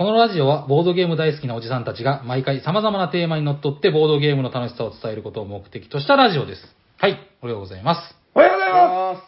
[0.00, 6.62] このラジオはボードゲーム大好きなおじさんたちが毎回様々なテーマにのっとってボードゲームの楽しさを伝えることを目的としたラジオです。
[6.96, 8.16] はい、おはようございます。
[8.34, 9.22] おはようございま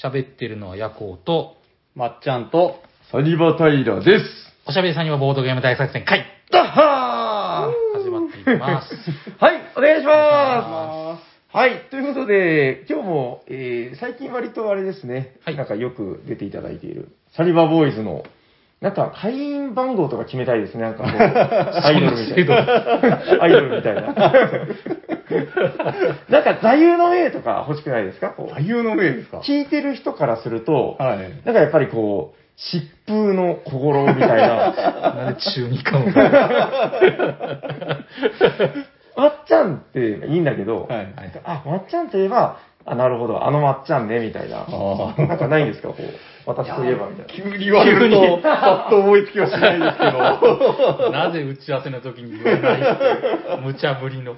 [0.00, 1.56] 喋ってるのはヤコウと、
[1.96, 2.76] まっちゃんと、
[3.08, 4.24] すサニバタイラです。
[4.68, 8.94] おしゃべりさんにはボードゲーム大作戦会ダッハ始まっていきます。
[8.94, 11.36] ー はい、お願いします。
[11.56, 18.24] はい、ということで、今日も、えー、最近割とあれですね、はいなんかよく出ていただいている、サニバボーイズの、
[18.86, 23.42] なんか会員番号とか決めたいですね、なんかこう、 アイドルみたいな。
[23.42, 24.02] アイドルみたいな。
[26.30, 28.34] なんか座右の銘とか欲しくないですか？
[28.38, 29.38] 座右の銘ですか？
[29.38, 31.18] 聞いてる人からすると、はい。
[31.44, 34.72] なんかやっぱりこう、疾風の心みたいな、
[35.16, 36.06] なんで中二感を。
[39.16, 41.12] まっちゃんっていいんだけど、はい。
[41.44, 44.58] あ、まっちゃんといえば、あ、なるほど、あのまっちゃんね、みたいな。
[44.60, 45.20] ああ。
[45.26, 46.02] なんかないんですか、こう、
[46.46, 47.50] 私といえば、みたいな。
[47.50, 51.10] 急に言われると、 パッと思いつきはしないですけど。
[51.10, 54.36] なぜ打ち合わせの時に言わない無茶ぶりの。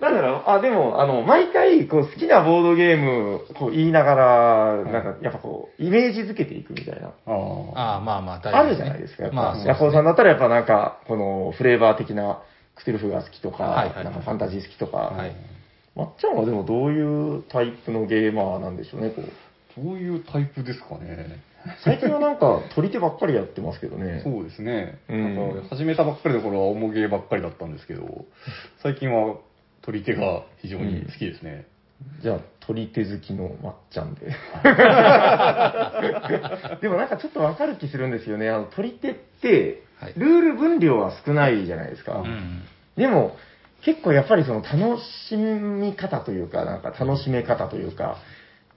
[0.00, 7.08] なんだろう、あ、でも、あの、毎回、こう、好きなボードゲーム、こう、言いながら、なんか、やっぱこう、イメージづけていくみたいな。
[7.08, 7.94] ああ。
[7.94, 9.36] ああ、まあまあ、大ある事ですねじゃないですか、やっぱ。
[9.36, 9.92] まあ、ヤコウ。
[9.92, 12.38] さんだったら、やっぱなんか、この、フレーバー的な、
[12.76, 15.53] クトゥルフが好きとか、はいはいはいなんかファンタジー好きとか、はい。
[15.96, 19.30] まっちゃんはでもどういうタイプのゲーマーなんでしょうね、こう。
[19.80, 21.40] どういうタイプですかね。
[21.82, 24.20] 最近はなんか、取り手ばっかりやってますけどね。
[24.22, 24.98] そうですね。
[25.08, 28.26] うんなんか始めたばっかりの頃は重ゲーばっかりだったんですけど、
[28.82, 29.36] 最近は
[29.82, 31.66] 取り手が非常に好きですね。
[32.22, 34.26] じゃあ、取り手好きのまっちゃんで。
[36.82, 38.50] でもなんかちょっとわかる気するんですよね。
[38.50, 42.16] あの、取り手ってはい、ルール分量は少ないじゃないですか。
[42.16, 42.62] うん。
[42.96, 43.36] でも、
[43.84, 48.16] 結構やっぱりその楽しみ方というか、なんか楽しめ方というか、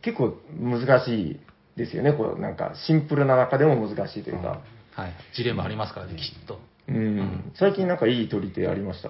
[0.01, 1.39] 結構難しい
[1.77, 2.13] ですよね。
[2.13, 4.59] こう、なんかシンプルな中でも難しいというか。
[4.95, 5.13] はい。
[5.35, 6.59] ジレンマありますからね、きっと。
[6.87, 7.51] うん。
[7.55, 9.09] 最近なんかいい取り手ありました？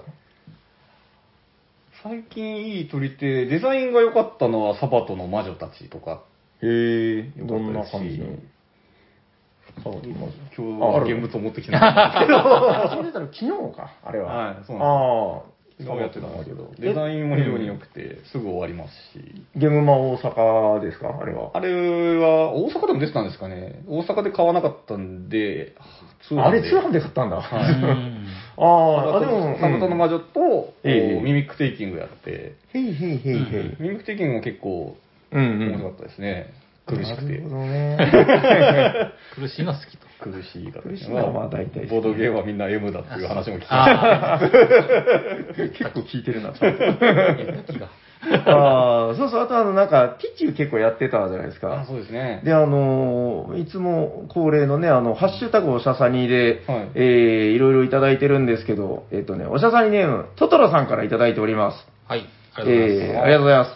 [2.02, 6.22] 最近いい取り手、デザインが良かったのはサバトの魔女たちとか。
[6.62, 8.26] へえ、どんな感じの。
[9.82, 11.06] サバトの魔女あある？
[11.10, 12.38] 今日現物を持ってきてないんですけど。
[12.38, 13.38] あ、 それだろ、昨
[13.70, 14.32] 日か、あれは。
[14.32, 19.42] はいそうなんですああ、やってたんですけど、えデザインも非常に良くて、すぐ終わりますし。
[19.56, 21.18] ゲームマ大阪ですか？
[21.20, 21.50] あれは。
[21.54, 21.70] あれ
[22.18, 23.80] は、大阪でも出てたんですかね。
[23.86, 25.74] 大阪で買わなかったんで、
[26.26, 27.36] 通あれ通販で買ったんだ。
[27.36, 28.26] うはいん。
[28.58, 33.76] ああ、あ、でサも、バトの魔女と、ええこうミミックテイキングやって、へいへいへいへい。
[33.78, 34.96] ミミックテイキングも結構
[35.30, 36.52] うん面白かったですね。
[36.86, 37.48] 苦しくてなるほ。
[37.50, 37.98] どね。
[39.36, 40.07] 苦しいの好きと。
[40.20, 44.50] 苦しいから苦しいのはまあ大体ボードゲームはみんな M だっていう話も聞きまあ結
[45.94, 46.84] 構聞いてるな、ちゃんと。
[47.84, 47.88] あ。
[48.20, 51.84] ああ、そうそう、あとあの、なんか、ティッチュー結構やってたじゃないですあか。
[51.86, 52.42] そうですね。
[52.44, 57.04] で、あのーいつも恒例のね、あの、ハッシュタグおしゃさにで、はいえー、
[57.50, 61.86] いろいろいただいてるんですけど、えっ、とね、おしゃさにネーム、トトロさんからいただいております。
[62.08, 62.26] はい。
[62.54, 63.12] ありがとうございます。
[63.12, 63.70] えー、ありがとうございます。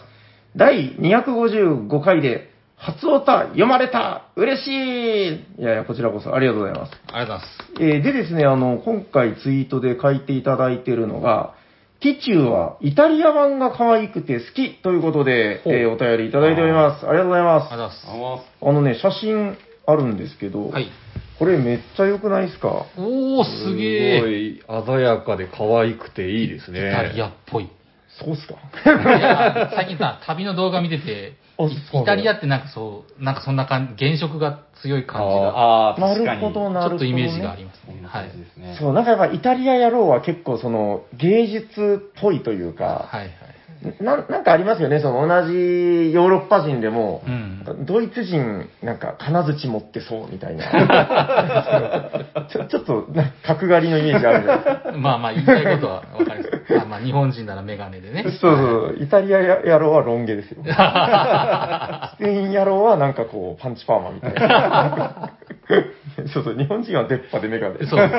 [0.55, 2.52] 第255回で、
[2.85, 6.91] 初オタ読まれた嬉しいいやいや、こちらこそありがとうございます。
[7.13, 7.83] ありがとうございます。
[7.83, 11.53] えーでですね、あの、今回ツイートで書いていただいてるのが、
[12.01, 17.07] ティチューはイタリア版が可愛くて好きということで、ほうえーお便りいただいております。
[17.07, 17.73] ありがとうございます。
[17.73, 18.47] ありがとうございます。
[18.63, 20.87] ああのね、写真あるんですけど、はい。
[21.39, 22.85] これめっちゃ良くないですか？
[22.97, 24.39] おー、すげすごえ。
[24.39, 26.89] い鮮やかで可愛くていいですね。
[26.89, 27.69] イタリアっぽい。
[28.19, 28.55] そうっすか？
[29.17, 36.41] いや最近さ、旅の動画見てて、あイそうイタリアってなんかそう、なんかそんな感じ、原色が強い感じが、あーあー、な確かに。
[36.41, 36.93] るほど、ちなるほど、ね。
[36.93, 38.01] ょっとイメージがありますね。
[38.03, 38.39] はい感じ。
[38.39, 38.77] ですね。
[38.79, 43.29] そう、なんかやっぱイタリア野郎は結構その芸術っぽいというか、はいはい。
[43.99, 47.85] ななんかありますよね、その同じヨーロッパ人でも、うん。
[47.85, 52.09] ドイツ人、なんか金槌持ってそうみたいな。
[52.49, 54.91] ちょちょっと、な角刈りのイメージあるじゃないですか。
[54.97, 56.73] まあまあ言いたいことはわかります。
[56.75, 58.23] まあまあ日本人ならメガネでね。
[58.23, 60.63] そうそう、イタリア野郎はロン毛ですよ。
[60.65, 65.31] スペイン野郎はなんかこう、パンチパーマみたいな。
[66.33, 67.85] そうそう、日本人は出っ歯でメガネ。
[67.85, 67.99] そう。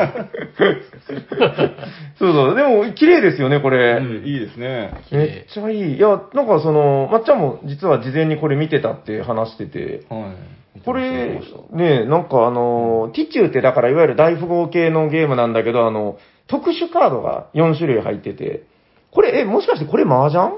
[2.19, 3.99] そうそう、でも綺麗ですよね、これ。
[4.01, 4.93] うんいいですね。
[5.11, 5.97] めっちゃいい。
[5.97, 10.33] いや、なんかその、まっちゃんも実は事前にこれ見てたって話してて、は
[10.77, 10.81] い。
[10.85, 11.41] これ、
[11.73, 18.65] ね、なんかあの、ティチューってだからいわゆる大富豪系のゲームなんだけど、あの、特殊カードが4種類入ってて、
[19.11, 20.51] これ、え、もしかしてこれ麻雀？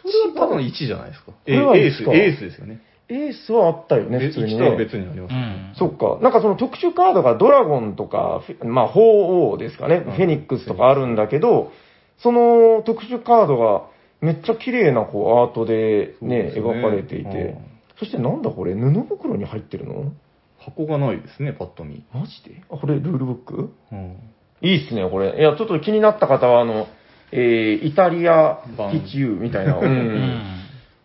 [0.00, 1.32] それは多分1じゃないですか。
[1.32, 2.80] これはエース、エースですよね。
[3.08, 4.76] エースはあったよね、え普通に1とはね。
[4.76, 5.32] 別にあります。
[5.32, 5.72] うん。
[5.76, 6.18] そっか。
[6.22, 11.72] なんかその特殊カードがドラゴンとか、まあ、鳳凰ですかね、うんフェニックスとかあるんだけど、
[12.18, 13.86] その特殊カードが
[14.20, 17.34] めっちゃ綺麗なこうアートでね、ですね描かれていて、う
[17.64, 17.68] ん
[17.98, 20.12] そしてなんだこれ、布袋に入ってるの？
[20.60, 22.04] 箱がないですね、パッと見。
[22.14, 22.62] マジで？
[22.70, 23.72] あ、これルールブック？
[23.90, 24.16] うん。
[24.62, 25.36] いいっすね、これ。
[25.36, 26.86] いや、ちょっと気になった方は、あの、
[27.32, 28.60] えー、イタリア
[28.92, 30.57] ピチューみたいな、ううんん。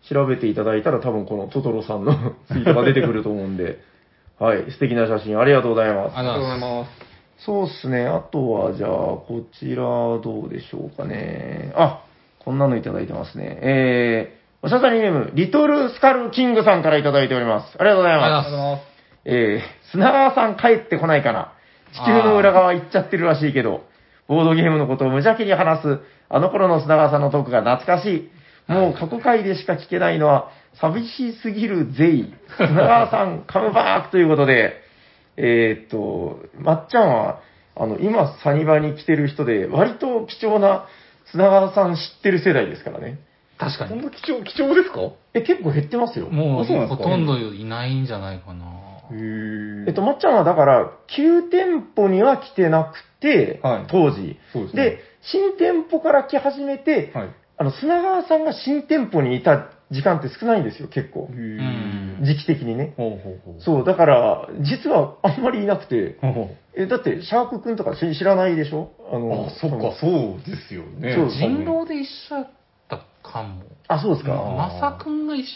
[0.08, 2.14] 調べていただいたら多分このトトロさんの
[2.48, 3.78] ツイートが出てくると思うんで、
[4.38, 6.18] はい、素敵な写真ありがとうございます。
[6.18, 7.14] ありがとうございます。
[7.38, 11.72] そうっすね、あとはじゃあ、こちらどうでしょうかね。
[11.76, 12.00] あ、
[12.38, 13.58] こんなのいただいてますね。
[13.60, 17.76] えー、おしゃさにネーム、リトルスカルキングさんからいただいております。
[17.78, 18.24] ありがとうございます。
[18.24, 18.82] ありがとうございます。
[19.26, 21.52] えー、砂川さん帰ってこないかな。
[21.92, 23.84] 地球の裏側行っちゃってるらしいけど、
[24.26, 28.30] ボードゲームのことを無邪気に話す、あの頃の砂川さんのトークが懐かしい。
[28.68, 30.50] もう過去回でしか聞けないのは、
[30.80, 32.34] 寂しすぎるゼイ。
[32.56, 34.80] 砂川さん、 カムバークということで、
[35.36, 37.40] えーっと、まっちゃんは、
[37.76, 40.86] あの、今、サニバに来てる人で、割と貴重な
[41.26, 43.18] 砂川さん知ってる世代ですからね。
[43.58, 43.90] 確かに。
[43.90, 45.00] こんな貴重、貴重ですか？
[45.34, 46.28] え、結構減ってますよ。
[46.28, 48.64] もう、うほとんどいないんじゃないかな。
[49.10, 54.38] へーえっと、まっちゃんはだから、旧店舗には来てなくて、はい当時。
[54.52, 57.28] そうですねで、新店舗から来始めて、はい。
[57.56, 61.28] あの、砂川さんが新店舗にいた時間って少ないんですよ、結構
[62.22, 62.94] 時期的にね。
[62.96, 63.62] ほうほうほう。
[63.62, 68.90] そう、だから、実はあんまりいなくて、ほうほえ、だって、シャークくんとか知知らないでしょ？
[69.12, 71.14] あうの、あ、そっか、そうですよね。
[71.14, 72.50] そう人狼で一緒やっ
[72.88, 73.62] たかも。
[73.86, 74.32] あ、そうですか。
[74.32, 75.46] まさくんが一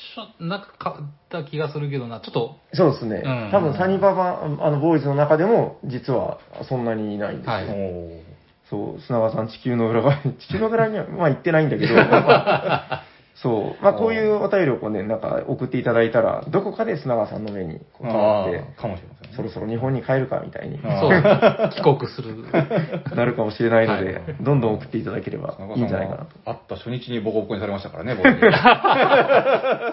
[0.41, 0.97] 緒、なんか買っ
[1.29, 3.23] た気がするけどな、ちょっと、そうですね。
[3.25, 7.53] うん多分、サニババ、あの、ボーイズの中でも、実はそんなにいないんですよ。
[7.53, 7.67] はい
[8.71, 11.95] そう、砂川さん、地球の裏側に、 地球の裏側には、まあ行ってないんだけど、
[13.35, 19.37] そう、まあこういうお便りをこうね、なんか送っていただいたら、どこかで砂川さんの目にこう止まって、かもしれませんね。
[19.37, 20.99] そろそろ日本に帰るかみたいにあ
[21.73, 22.35] そう、帰国する。
[23.15, 26.27] なるかもしれないので、はいどんどん送っていただければいいんじゃないかなと。
[26.45, 28.41] 会った初日にボコボコにされましたからね、僕に。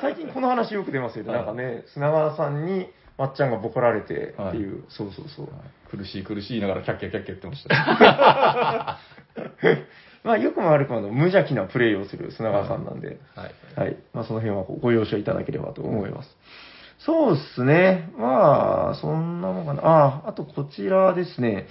[0.01, 1.33] 最近この話よく出ますよね。
[1.33, 4.57] なんかね、砂川さんにまっちゃんがボコられてっていう、はい
[4.89, 5.49] そうそうそう。
[5.89, 8.99] 苦しい苦しいながらキャッキャキャッキャ言ってました。
[10.23, 13.53] まあよくも悪くも無邪気なプレイをする砂川さんなんで、はい。
[13.79, 13.97] はい。
[14.13, 16.35] まあ、その辺はご了承いただければと思います。
[16.97, 18.09] そうっすね。
[18.17, 19.81] まあ、そんなもんかな。
[19.83, 21.67] あ、あとこちらですね。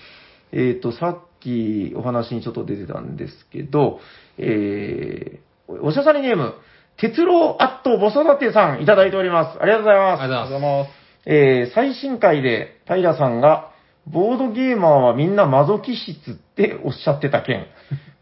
[0.53, 3.99] えっ、と、さっきお話にちょっと出てたんですけど、
[4.39, 6.55] えー、おしゃさりネーム、
[6.97, 9.59] 鉄郎アット子育てさんいただいております。
[9.61, 10.23] ありがとうございます。
[10.23, 11.04] ありがとうございます。
[11.27, 13.71] えー最新回で平さんが、
[14.07, 17.67] ボードゲーマーはみんなマゾ気質っておっしゃってた件。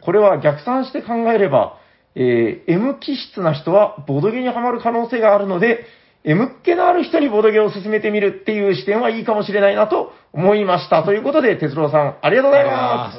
[0.00, 1.78] これは逆算して考えれば、
[2.14, 5.84] えー M 気質な人はボードゲーにはまる可能性があるので、
[6.24, 11.02] M っ気のある人にボードゲーを進めてみるっていう視点はいいかもしれないなと思いました。
[11.02, 12.16] ということで、哲郎さん。
[12.22, 13.12] ありがとうございま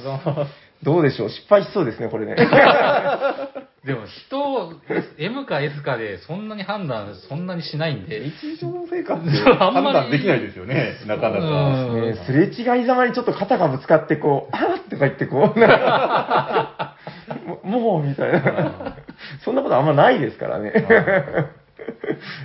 [0.48, 0.86] す。
[0.86, 1.30] どうでしょう？
[1.30, 2.36] 失敗しそうですね、これね。
[3.86, 4.80] でも人、
[5.18, 8.32] M か S かでそんなに判断、そんなにしないんで。
[8.42, 11.90] 日常生活で判断できないですよね、なかなか。
[11.90, 15.60] うんねすれ違いざまにちょっと肩がぶつかって、こう、あーってか言って、こう、
[17.68, 18.96] ももう、みたいな。
[19.44, 20.72] そんなことあんまないですからね。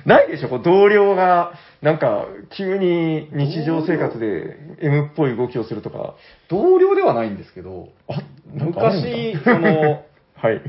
[0.04, 1.52] ないでしょ、こう同僚が、
[1.82, 6.16] なんか、急に日常生活で M っぽい動きをするとか。
[6.48, 8.20] 同僚ではないんですけど、あ、
[8.52, 10.02] なんかあるんだ昔、その、
[10.34, 10.60] はい。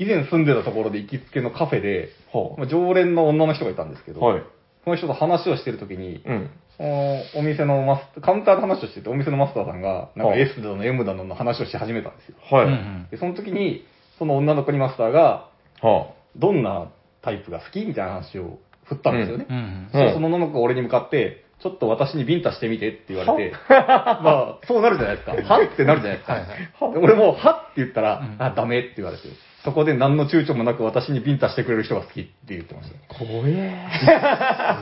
[0.00, 4.42] 以前住んでたところで行きつけのカフェで、はまあ常連の女の人がいたんですけど、はい。
[4.82, 6.50] その人と話をしてるときに、うん。
[6.78, 12.36] そのお店のマスカウンターで話をしてて、お店のマスターさんが、なんかはあ S だの M だのの話をし始めたんですよ。
[12.50, 13.10] はい。
[13.10, 13.84] で、その時に、
[14.18, 15.50] その女の子にマスターが、
[15.82, 16.90] はどんな
[17.20, 19.46] タイプが好きみたいな話を振ったんですよね。
[19.50, 25.32] うんうんそしたらうんその女の子が俺に向かって、ちょっと私にビンタしてみてって言われて、まあ、そうなるじゃないですか。
[25.32, 26.32] はってなるじゃないですか。
[26.32, 29.24] はいはいで俺も、はって言ったら、うんあ、ダメって言われて、
[29.64, 33.14] そこで何の躊躇もなく私にビンタしてくれる人が好きって言ってました。
[33.14, 33.86] 怖え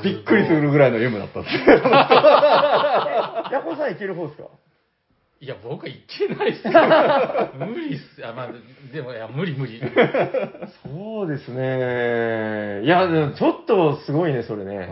[0.05, 1.57] びっくりするぐらいの M だったんです。
[3.53, 4.45] ヤコさんいける方ですか？
[5.41, 6.73] いや、僕はいけないっすよ。
[7.65, 8.27] 無理っす。
[8.27, 8.49] あ、まあ、
[8.93, 9.81] でも、いや、無理無理。
[10.85, 12.83] そうですね。
[12.85, 14.89] いや、でもちょっとすごいね、それね。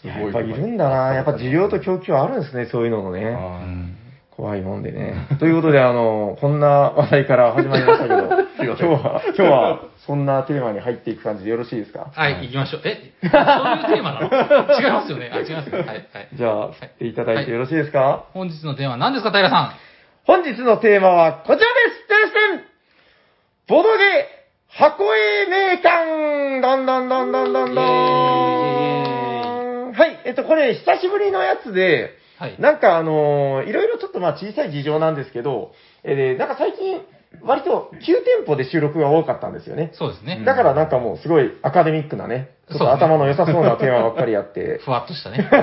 [0.00, 1.14] すやっぱいるんだな。
[1.14, 3.20] やっぱ需要と供給あるんですね、そういうののね。
[3.22, 3.26] う
[3.66, 3.96] ん
[4.36, 5.14] 怖いもんでね。
[5.40, 8.16] ということで、あの、こんな話題から始まりましたけど、
[8.62, 12.08] 今日は、今日は、そんなテーマに入っていく感じでよろしいですか？
[12.14, 12.82] はい、行きましょう。
[12.84, 14.26] え、そういうテーマなの？
[14.78, 15.30] 違いますよね。
[15.32, 15.78] あ、違いますよ。
[15.78, 16.06] はい、はい。
[16.36, 19.72] じゃあ、振っていただいてよろしいですか、本日のテーマは何ですか、平さ
[20.26, 22.06] 本日のテーマはこちらです。
[22.08, 22.64] テレステン。
[23.68, 24.28] ボドゲ
[24.68, 26.60] 箱絵名鑑。
[26.60, 27.84] どんどんどんどんどんどん
[29.92, 32.25] はい、えっと、これ久しぶりのやつで、ん。
[32.38, 32.60] はい。
[32.60, 35.72] なんかあのーいろいろちょっとまあ小さい事情なんですけど、
[36.04, 37.00] えーでなんか最近、
[37.42, 39.90] 割と9店舗で収録が多かったんですよね。
[39.94, 40.42] そうですね。
[40.44, 45.48] だからなんかもうすごいアカデミックなね、ちょっと頭の良さそうなテーマばっかりやって、 ふわっとしたね。
[45.50, 45.58] は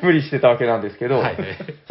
[0.00, 0.02] い。
[0.04, 1.36] 無理してたわけなんですけど、はい。
[1.36, 1.40] ち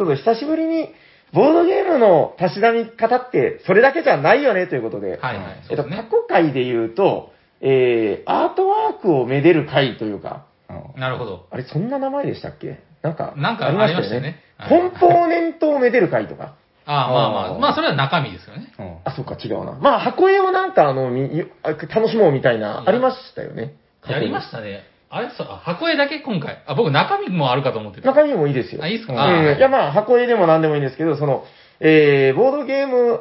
[0.00, 0.88] ょっと久しぶりに、
[1.32, 5.44] ボードゲームのたしなみ方って、それだけじゃないよねということで、はいはい。
[5.70, 5.84] えっと。
[5.84, 10.47] 過去回で言うと、えー、アートワークをめでる回というか、うん
[10.96, 11.46] なるほど。
[11.50, 12.80] あれ、そんな名前でしたっけ？
[13.02, 16.54] なんか、なんかありましたよねコンポーネントをめでる回とか？
[16.84, 18.72] ああ、まあまあ、まあ、それは中身ですよね。
[18.78, 19.72] うんあ、そっか、違うな。
[19.72, 23.74] まあ、箱絵をなんか、あの、楽しもうみたいな、ありましたよね。
[24.08, 24.84] やりましたね。
[25.10, 26.62] あれ、そう、あ箱絵だけ今回。
[26.66, 28.08] あ、僕中身もあるかと思ってた。
[28.08, 28.82] 中身もいいですよ。
[28.82, 29.12] あいいっすか？
[29.12, 31.44] うんいや、まあ、箱絵でも何でもいいんですけど、その、
[31.80, 33.20] えー、ボードゲーム、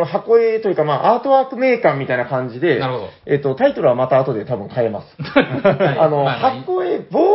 [0.00, 5.22] うん、箱絵というか、まあ、アートワークメーカーみたいな感じで、なるほどえっ、と、タイトルはまた後で多分変えます。
[5.22, 7.34] はい あの、まあ箱絵、ボード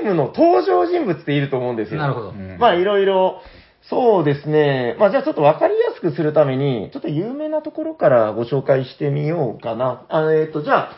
[0.00, 2.00] ゲームの登場人物っていると思うんですよ。
[2.00, 2.30] なるほど。
[2.30, 3.42] うんまあ、いろいろ、
[3.82, 4.96] そうですね。
[4.98, 10.04] まあ、じゃあちょっとわかりやすくするために、ちょっと有名なところからご紹介してみようかな。
[10.08, 10.92] あえっ、と、じゃあ、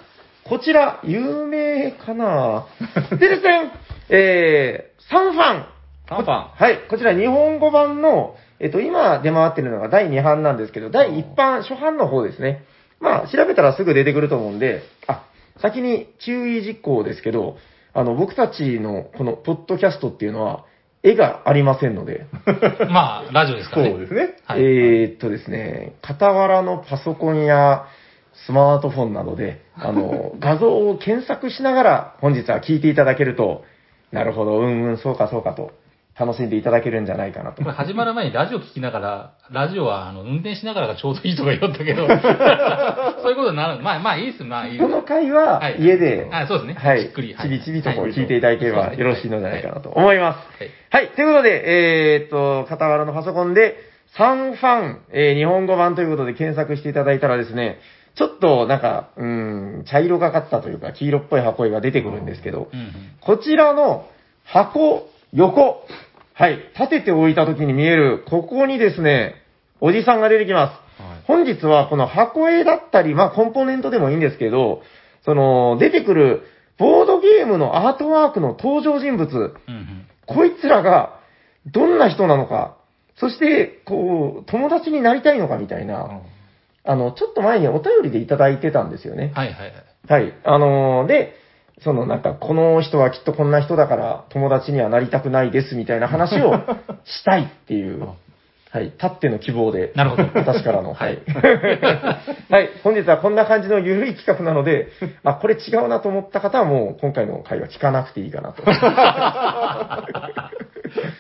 [0.45, 2.66] こちら、有名かな
[3.11, 3.73] でですね、
[4.09, 5.64] えー、サンファン。
[6.09, 12.64] サンファンはい、こちら日本語版の、えっ、と、今出回ってるのが第2版なんですけど、第1版、初版の方ですね。
[13.00, 15.25] まあ、調べたらすぐ出てくると思うんで、あ、
[15.60, 17.56] 先に注意事項ですけど、
[17.92, 20.64] あの、僕たちのこのポッドキャストっていうのは、
[21.02, 22.26] 絵がありませんので、
[22.90, 23.90] まあ、ラジオですかね。
[23.90, 24.36] うですね。
[24.44, 27.86] はいえーっとですね、傍らのパソコンや
[28.46, 33.64] スマートフォンなどで、 あの、画像を検索しながら本日は聞いていただけると、
[34.10, 35.72] なるほど、うんうん、そうかそうかと、
[36.18, 37.62] 楽しんでいただけるんじゃないかなと。
[37.62, 37.68] こ。
[37.68, 42.06] れ始まる前にラジオ聞きながら、ラジオはあの運転しながらがちょうどいいとか言おったけど、
[43.20, 43.82] そういうことになる。
[43.82, 44.78] まあまあいいです、まあいい。
[44.78, 45.76] この回ははい。
[45.78, 46.75] 家で、あそうですね。
[46.78, 47.35] はい、じっくり。
[47.35, 47.49] はい。
[47.49, 50.38] ちびちびとこうはい聞いていただければよろしいのじゃないかなと思います。
[50.58, 50.70] はい。
[50.90, 51.14] はい。
[51.14, 53.76] ということで、えーっと、傍らのパソコンで、
[54.16, 57.78] サンファン、えー日本語版ということで検索していただいたらですね、
[58.14, 62.92] ちょっとなんか、うん、茶色がかったというか、黄色っぽい箱絵が出てくるんですけど、うんうん。
[63.20, 64.06] こちらの
[64.42, 65.87] 箱、横、
[66.38, 69.37] はい、立てておいた時に見える、ここにですね、
[69.81, 71.02] おじさんが出てきます。
[71.02, 74.83] はい本日はこの箱絵だったり、まあコンポーネントでもいいんですけど、
[75.25, 76.43] その、出てくる
[76.78, 81.21] ボードゲームのアートワークの登場人物、うんうんこいつらが
[81.66, 82.76] どんな人なのか、
[83.14, 86.21] そして、こう、友達になりたいのかみたいな、
[86.85, 89.33] あの、ちょっと前にお便りでいただいてたんですよね。
[89.37, 89.73] はいはい
[90.09, 90.23] はい。
[90.25, 90.35] はい。
[90.45, 91.35] あのーで、
[91.83, 96.54] そのなんか、この人はきっとこんな人だから友達にはなりたくないですみたいな話を
[97.04, 98.09] したいっていう、
[98.71, 99.92] はい、たっての希望で。
[99.95, 100.90] なるほど私からの。
[100.90, 101.18] ははいい。
[102.52, 102.71] はい。
[102.83, 104.88] 本日はこんな感じの緩い企画なので、
[105.23, 108.62] あ、これ違うなと思った方はもう今回の回は聞かなくていいかなと。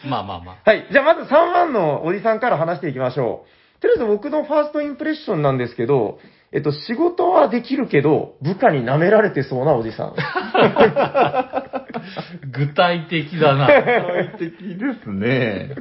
[0.08, 0.56] まあまあまあ。
[0.64, 0.86] はい。
[0.90, 3.44] じゃあまず3番のおじさんから話していきましょ
[3.78, 3.80] う。
[3.80, 6.18] とりあえず僕のファーストインプレッションなんですけど、
[6.56, 10.14] えっと、仕事はできるけど、部下に舐められてそうなおじさん。
[12.50, 13.66] 具体的だな。
[13.66, 15.74] 具体的ですね。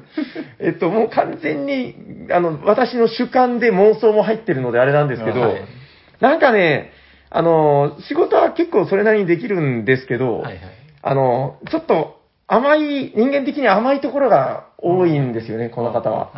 [0.60, 1.96] えっと、もう完全に、
[2.30, 5.62] あの、私の主観で妄想も入ってるのであれなんですけど、はい
[6.20, 6.92] なんかね、
[7.30, 10.60] あの、仕事は結構それなりにできるんですけど、はいはい。
[11.02, 16.30] あの、ちょっと甘い、人間的に甘いところが多いんですよね、この方は。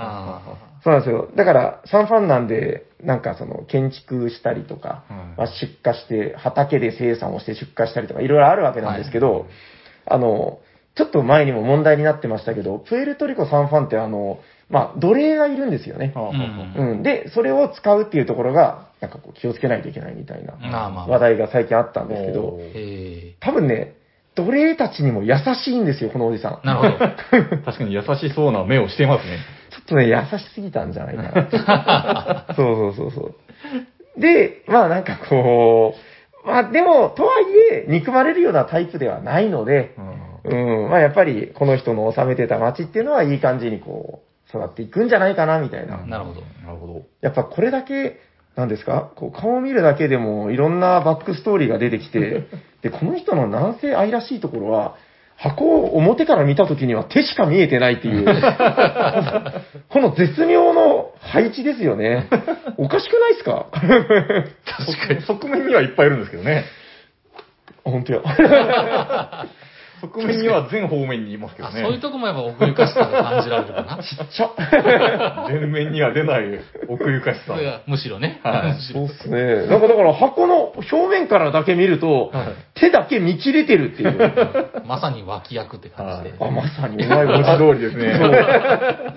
[0.80, 1.30] あそうなんですよ。
[1.36, 9.48] だから、サンファンなんで、なんかその、建築したりとか、はいまあ、出荷して、畑で生産をして出荷したりとか、いろいろあるわけなんですけど、
[10.06, 10.60] あの、
[10.96, 16.12] ちょっと前にも問題になってましたけど、プエルトリコサンファンってあの、まあ、奴隷がいるんですよね。
[16.16, 16.22] あ。
[16.22, 17.04] うんうん。
[17.04, 20.54] で、それを使うっていうところが、なんかこう気をつけないといけないみたいな。
[21.08, 22.60] 話題が最近あったんですけど
[23.40, 23.97] 多分ね、
[24.38, 26.54] 奴隷たちにも優しいんですよ、このおじさん。
[26.56, 27.62] ー、なるほど。
[27.66, 29.40] 確かに優しそうな目をしてますね。
[29.72, 32.46] ちょっとね、優しすぎたんじゃないかな。
[32.56, 33.22] そうそうそうそ
[34.18, 34.22] う。
[34.22, 35.96] で、まあなんかこ
[36.46, 39.96] う、まあでも、とはいえ、憎まれるようなタイプではないので、
[40.46, 45.98] うん、まあやっぱりこの人の治めてた街っていうのはいい感じにこう、育っていくんじゃないかな、みたいな。
[46.06, 46.42] なるほど。
[46.66, 47.02] なるほど。
[47.22, 48.20] やっぱこれだけ、
[48.56, 52.48] なんですかこう顔を見るだけでもいろんなバックストーリーが出てきて、
[52.82, 54.96] で、この人の南西愛らしいところは、
[55.40, 58.26] 箱を表から見た時には手しか見えてないっていう、
[59.90, 62.28] この絶妙の配置ですよね。
[62.78, 63.68] おかしくないですか？
[63.72, 65.22] 確かに。
[65.22, 66.66] 側面にはいっぱいいるんですけどね。
[67.84, 68.22] 本当や。
[70.02, 71.82] 側面には全方面にいますけどあ、ね。
[71.82, 73.98] そういうとこもやっぱ奥ゆかしさが感じられるかな。
[74.04, 75.48] ちゃ。
[75.50, 77.56] 全面には出ない奥ゆかしさ。
[77.88, 78.40] むしろね。
[78.44, 79.68] はい そうっすね。
[79.68, 82.48] なんかだから箱の表面からだけ見ると、はい
[82.80, 84.28] 手だけ見切れてるっていう。
[84.86, 86.36] まさに脇役って感じで。
[86.40, 88.14] あ、まさにお前文字も通りですね。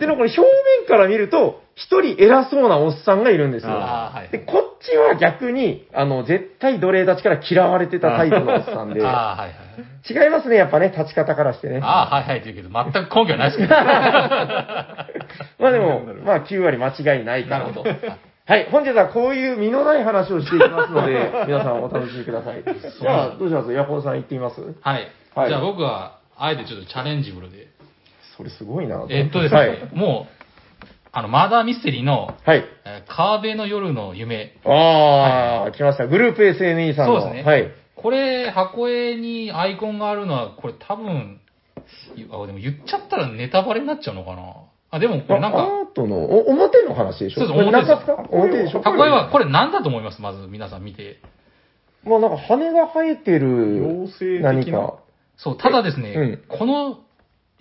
[0.00, 3.72] でもこれ表面から見ると、一人偉そうなおっさんがいるんですよ。
[3.72, 10.24] あーはいで、こっちは逆に、あの、絶対奴隷たちから嫌われてたタイプのおっさんで、ああ、はいはい。
[10.24, 11.80] 違いますね、やっぱね、立ち方からしてね。
[11.82, 13.74] ああ、はいはいって言うけど、全く根拠はないですけど。
[15.58, 17.58] まあでも、まあ9割間違いないか。
[17.58, 17.90] なるほど。
[18.46, 22.62] はい、本日はこういう身のない話をしていきますので、皆さんお楽しみください。
[22.64, 23.72] じゃあ、どうします？
[23.72, 24.60] ヤコウさん行ってみます？
[24.60, 25.08] はい。
[25.34, 27.68] はいじゃあ僕は、あえてちょっとチャレンジブルで。
[28.36, 29.04] それすごいな。
[29.08, 29.78] えっとですね、はい。
[29.92, 30.39] もう、
[31.12, 32.64] あの、マーダーミステリーの、はい。
[32.84, 34.56] えー川辺の夜の夢。
[34.64, 36.06] ああ、来ました。
[36.06, 37.20] グループ SNE さんの。
[37.20, 37.50] そうですね。
[37.50, 37.72] はい。
[37.96, 41.40] これ、箱絵にアイコンがあるのは、これ多分、
[42.30, 44.42] あ、でも言っちゃったらネタバレになっちゃうのかな。
[44.92, 47.40] あ、でもこれなんあか、アートの、お表の話でしょ？
[47.40, 48.82] そうですこれ表です中ですか表でしょ？
[48.82, 51.18] 箱絵は、これ何だと思いますまず皆さん見て。
[52.04, 54.52] まあなんか羽が生えてる妖精的な？
[54.52, 54.98] 何か。
[55.36, 56.12] そう、ただですね、
[56.50, 56.98] うんこの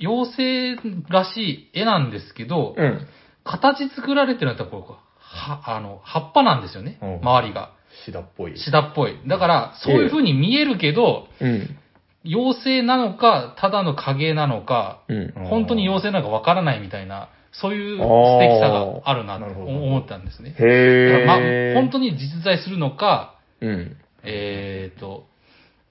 [0.01, 3.07] 妖精らしい絵なんですけど、うん。
[3.49, 7.71] 形作られてるのはこう、は、あの、葉っぱなんですよね、うん周りが。
[8.05, 8.57] シダっぽい。
[8.57, 9.17] シダっぽい。
[9.27, 11.77] だから、そういう風に見えるけど、うん。
[12.25, 15.33] 妖精なのか、ただの影なのか、うん。
[15.35, 20.55] うん本当に妖精なのかわからないみたいな、そういう素敵さがあるなとなるほど思ったんですね。
[20.59, 21.73] へだからえ。
[21.73, 23.97] まあ、本当に実在するのか、うん。
[24.23, 25.25] えっ、と、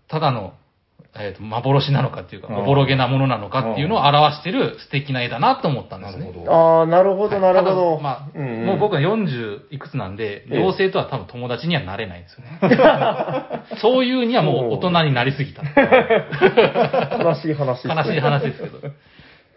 [0.07, 0.55] ただの、
[1.21, 6.33] えー、と幻なのかっていうか、おぼろげなものなのかっていうのを表してる素敵な絵だなと思ったんですね。
[6.49, 8.01] ああ、なるほど、なるほど。
[8.01, 13.63] まあ、うんんもう僕は40いくつなんで、ええ妖精とは多分友達にはなれないんですよね。
[13.81, 15.63] そういうにはもう大人になりすぎた。
[17.23, 18.79] 悲しい話ですね悲しい話ですけど。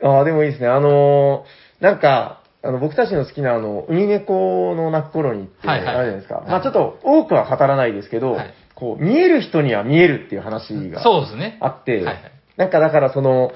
[0.03, 0.68] ああ、でもいいですね。
[0.68, 6.36] あのーなんか、あの、僕たちの好きな、あの、ウミネコの鳴く頃にって、あはいはいるじゃないですか。
[6.36, 11.58] はいまあちょっと、多くは語らないですけど、はいこう、見える人には見えるっていう話がそうですね。
[11.62, 13.54] あって、はいはいなんかだからその、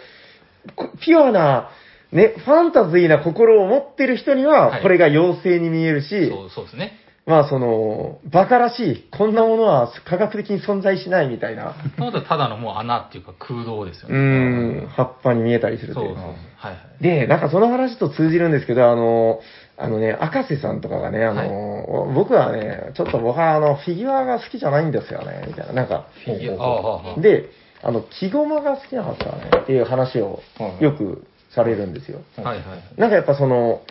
[0.75, 1.69] こピュアな、
[2.11, 6.97] ね、ファンタジーな心を持ってる人にはは、いこれが妖精に見えるし、そうそうですね。
[7.25, 14.17] まあその、バカらしい、こんなものは科学的に存在しないみたいな、そうだただのもう穴っていうか空洞ですようね。
[14.17, 16.25] ーん、葉っぱに見えたりするというそうそう。
[16.25, 17.03] はいはい。
[17.03, 19.39] で、なんかその話と通じるんですけど、あの、
[19.77, 25.73] あのね、赤瀬さんとかがね、あの、僕はね、ちょっと僕はあの、フィギュアが好きじゃないんですよね、みたいな。
[25.73, 27.49] なんか、いやああああで、
[27.83, 32.19] あの、木駒が好きなんですよね、っていう話をはいよくされるんですよ。
[32.37, 32.99] はいはい。
[32.99, 33.81] なんかやっぱその、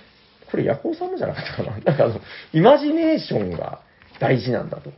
[0.51, 1.79] これ、ヤコウさんのじゃなかったかな。
[1.85, 2.20] なんかあの、
[2.53, 3.81] イマジネーションが
[4.20, 4.90] 大事なんだと。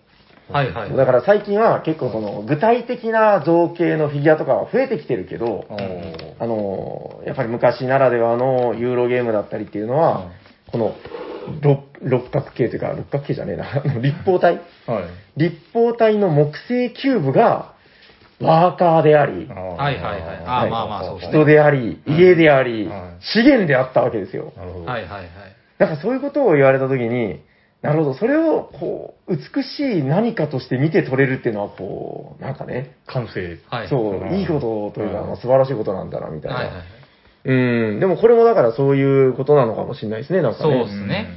[0.52, 0.96] はいはい。
[0.96, 5.64] だから最近は結構その、具体的な造形のフィギュアとかは増えてきてるけど、
[6.38, 10.30] あの、やっぱり昔ならではのユーロゲームだったりっていうのは、
[10.70, 10.96] この
[11.62, 15.04] 六六角形というか、六角形じゃねえな、 あの立方体はい。
[15.36, 17.74] 立方体の木製キューブが、
[18.40, 24.52] ワーカーであり、はいはいはいあーまあまあそうですね人であり、家であり、はい資源であったわけですよ。
[24.56, 24.84] なるほど。
[24.84, 25.26] はいはいはい。
[25.78, 27.40] なんかそういうことを言われたときに、
[27.82, 33.58] なるほど、それを、こう、美しい何かとして見て取れるっていうのは、こう、なんかね、感性。
[33.68, 33.88] はい。
[33.88, 34.60] そうう、んいいこ
[34.94, 36.56] とというか、素晴らしいことなんだな、みたいな。
[36.56, 36.84] はいはいはい。
[37.46, 40.84] うん、でもこれもだからそういうことなのかもしれないですね、なんかそうね。
[40.84, 41.28] ですね。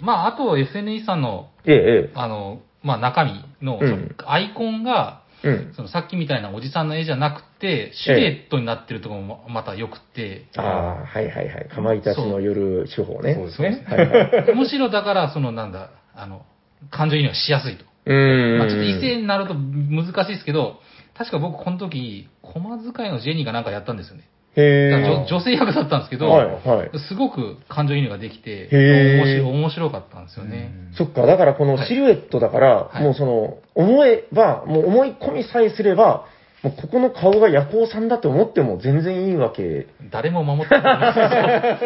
[0.00, 1.76] まあ、あと SNE さんの、ええ、
[2.10, 3.32] えあの、まあ中身
[3.62, 5.48] の、うんアイコンが、え。
[5.48, 5.74] うん。
[5.74, 11.68] そのさっきみたいなおじさんの絵じゃなくて、シルエットになってるところもまた良くて、ああ、はいはいはい。
[11.68, 13.34] かまいたちの夜手法ね。
[13.34, 13.84] そうですね。
[13.88, 14.54] はいはい。
[14.54, 16.44] むしろだから、そのなんだ、あの、
[16.90, 17.84] 感情移入がしやすいと。
[18.06, 18.58] うん。
[18.58, 20.80] まあちょっと異性になると難しいですけど、
[21.16, 24.24] 確か僕この時、駒使いのジェニーがなんかやったんですよね。
[24.56, 24.90] へえ。
[24.90, 26.90] だから女女性役だったんですけど、はいはい。
[27.08, 30.72] すごく感情移入ができて、面白い面白かったんですよね。
[30.96, 36.26] そっか、だからこのシルエットだから、はいもうその、思えば、もう思い込みさえすれば、
[36.62, 39.86] もうここの顔が夜行さんだと思っても全然いいわけ。
[40.10, 41.78] 誰も守ってない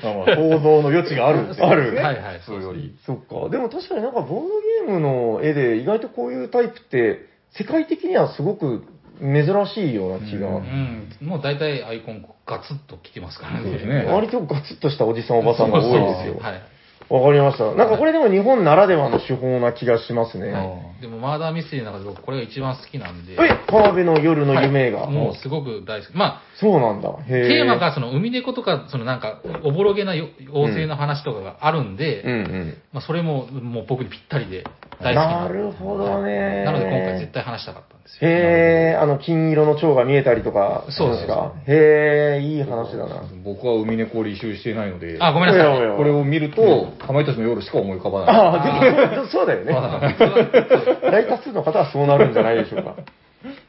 [0.00, 2.96] 想像の余地があるんですよあるはいはいそれより。
[3.04, 3.50] そっか。
[3.50, 4.46] でも確かになんかボード
[4.86, 8.84] ゲームの絵で意外とこういうタイプって、世界的にはすごく
[9.20, 10.48] 珍しいような気が。
[10.48, 13.62] うん、もう大体アイコンガツッと来てますからね。
[13.64, 16.38] そうですね割とガツッとしたおじさんおばさんが多いですよ。
[16.40, 16.62] はい。
[17.10, 17.74] わかりました。
[17.74, 20.52] なんかこれでも日本ならではの手法な気がしますね。
[20.52, 20.62] は
[20.98, 23.32] い、でも、マーダーミステリーの中で僕、これが一番好きなんで。
[23.32, 25.00] え、川辺の夜の夢が。
[25.00, 26.16] はいもうすごく大好き。
[26.16, 27.10] まそうなんだ。
[27.26, 32.76] テーマがその海猫とか、そのなんか、おぼろげなよ妖精の話とかがあるんで、うんうん。
[32.92, 34.62] まあ、それももう僕にぴったりで
[35.00, 36.64] 大好きなるほどね。
[36.64, 38.30] なので今回絶対話したかったんですよ。
[38.30, 41.52] へえ、あの、金色の蝶が見えたりとか、そうですか。
[41.66, 43.22] へえ、いい話だな。
[43.44, 45.96] 僕は海猫を履修していないので、あ、ごめんなさい。
[45.96, 48.36] これを見ると、かまいたちの夜しか思い浮かばない。
[48.36, 49.72] ああ、でもそうだよね。
[49.72, 52.94] はい 大多数の方はそうなるんじゃないでしょうか。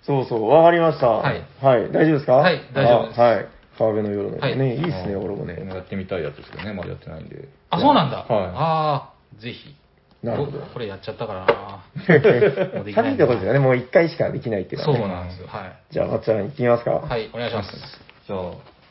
[0.04, 1.08] そうそう、わかりました。
[1.10, 2.34] はいはい、大丈夫ですか？
[2.38, 3.46] はい大丈夫ですあはい。
[3.78, 4.42] 川辺の夜のね。
[4.42, 5.56] はいい、いですね、俺もこね。
[5.66, 7.46] のやってみたいやつですけどね、まだやってないんで。
[7.70, 8.18] あ、そうなんだ。
[8.18, 9.76] はいああ、ぜひ。
[10.24, 11.52] なるほどここれやっちゃったからな。
[12.76, 13.60] もうできない旅ってことですよね。
[13.60, 15.48] もう一回しかできないっていうのそうはねなんですよ。
[15.48, 16.92] はじゃあ、松ちゃん行ってみますか。
[16.92, 16.94] い。
[17.10, 18.02] はい、お願いします。
[18.28, 18.40] じゃあ、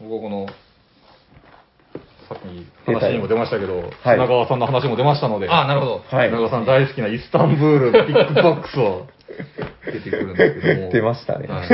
[0.01, 0.47] 僕この、
[2.29, 6.05] さっき話にも出ましたけど、はい砂川さんの話も出ましたので、ああ、なるほど。
[6.09, 9.07] はい砂川さん大好きなイスタンブールビッグボックスを
[9.87, 10.91] 出てくるんですけども。
[10.93, 11.69] 出ましたねはい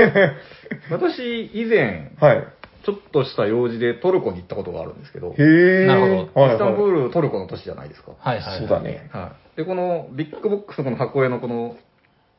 [0.91, 2.45] 私、以前、はい。
[2.87, 5.87] ちょっとした用事でトルコに行ったことがあるんですけど、へえ。
[5.87, 8.13] なるほはいイスタンブはール、トルコの都市じゃないですか。
[8.17, 8.57] はいはい。
[8.59, 8.61] い。
[8.61, 8.81] そうだ。
[8.81, 9.11] ね。
[9.13, 9.57] はい。
[9.57, 11.77] で、このビッグボックスのこの箱絵のこの、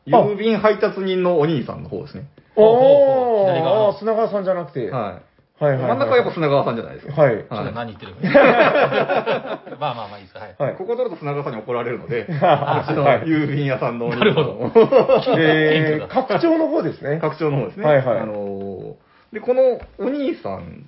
[0.05, 2.29] 郵便配達人のお兄さんの方ですね。
[2.55, 4.89] あー砂川さんじゃなくて。
[4.89, 5.63] はい。
[5.63, 5.87] はいはいはい。
[5.89, 7.21] 真ん中はやっぱ砂川さんじゃないですか。
[7.21, 7.35] はい。
[7.35, 8.19] ちょっとはい何言ってるか。
[9.81, 10.37] まあまあまあいいです。
[10.37, 10.55] はい。
[10.57, 10.75] はい。
[10.75, 14.71] ここ取ると砂川さんに怒られるので、あうちのはい郵便屋さんのお兄さんなるほの
[15.37, 17.17] えー、拡張の方ですね。
[17.19, 17.85] 拡張の方ですね。
[17.85, 20.85] はいはいあのーで、このお兄さん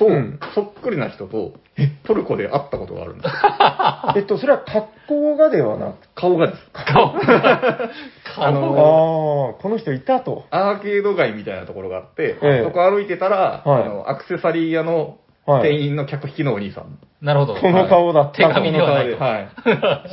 [0.00, 1.52] と、うんそっくりな人と、
[2.04, 3.34] トルコで会ったことがあるんです。
[4.16, 6.70] えっと、それは格好がではなく顔がです。
[6.72, 7.14] 顔。
[7.20, 7.90] あ
[8.38, 10.44] あのー、この人いたと。
[10.50, 15.18] アーケード街みたいなところがあって、ええそこ歩いてたら、はいあのアクセサリー屋の
[15.50, 16.98] はい店員の客引きのお兄さん。
[17.20, 17.60] なるほど。
[17.60, 18.48] この顔だった。
[18.48, 19.22] 手紙ではないと。
[19.22, 19.48] はい。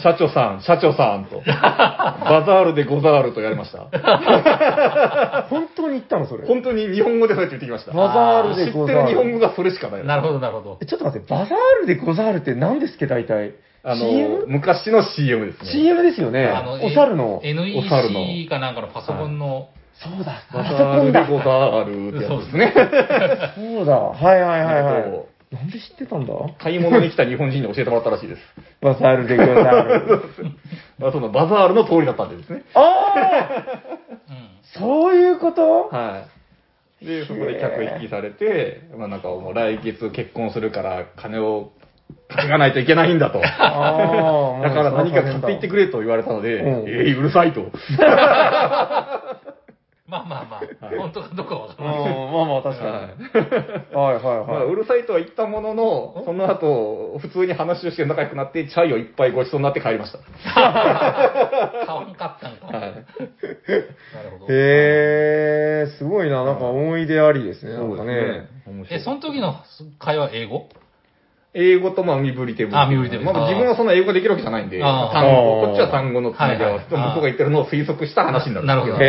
[0.03, 3.87] 社長さん、社長さんと、 バザールでござるとやりました。
[5.49, 6.45] 本当に言ったの、それ。
[6.45, 7.93] 本当に日本語でそうやって言ってきました。
[7.93, 9.01] バザール知ってでござる。
[9.03, 10.05] る日本語がそれしかない。
[10.05, 10.85] なるほど、なるほどえ。
[10.85, 13.53] ちょっと待って、バザールでござるって何ですっけ、大体？
[13.83, 14.45] あの、CM?
[14.47, 15.71] 昔の CM ですね。
[15.71, 16.47] CM ですよね。
[16.47, 17.37] あのお猿の。
[17.37, 21.43] お猿 NEC かなんかのパソコンの、そうだ、バパソザールでコンだ。
[21.43, 22.73] ござるってやつですね。
[23.77, 23.95] そうだ。
[23.97, 25.55] はいはいはいはえっとい。
[25.55, 26.33] なんで知ってたんだ？
[26.59, 28.41] 買い物に来た日本人に教えてもらったらしいです。
[28.81, 30.21] バザールでござる。
[31.01, 32.63] あそのバザールの通りだったんでですね。
[32.75, 33.19] ああ
[34.29, 34.47] うん。
[34.79, 35.87] そういうこと？
[35.89, 36.23] は
[37.01, 37.05] い。
[37.05, 41.69] で、そこで客引きされて、まあなんかもう来月結婚するから金を
[42.27, 43.39] 稼がないといけないんだと。
[43.43, 47.71] ああ、 だから何か買っていってくれと言われたので、うんえー、うるさいと。
[50.07, 52.31] まあまあまあ、はい本当かどうかわかうん、らない。
[52.31, 53.95] まあまあ確かに。
[53.95, 54.65] はいはいまあ、はい。
[54.71, 60.19] うるさいとは言ったものの、その後、普通に話をして仲良くなって、チャイをいっぱいごちそうになって帰りました。
[60.53, 62.67] 買わんかったんか。
[62.67, 62.95] はいなる
[64.39, 64.53] ほど。
[64.53, 66.45] へえ、すごいな。
[66.45, 67.73] なんか思い出ありですね。
[67.73, 68.47] なんかね。。
[68.65, 69.55] 面白いえ、その時の
[69.99, 70.69] 会話英語？
[71.53, 72.75] 英語とまあ身振り手振り。
[72.75, 73.25] あ身振り手振り。
[73.25, 75.13] まあ自分はそんな英語できるわけじゃないんで、あー。
[75.13, 76.87] 単語、こっちは単語のつもりで合わせ。
[76.87, 77.15] て、はいはい。
[77.15, 78.65] 向こうが言ってるのを推測した話になる。
[78.65, 79.03] んですけなるほど。
[79.03, 79.07] へ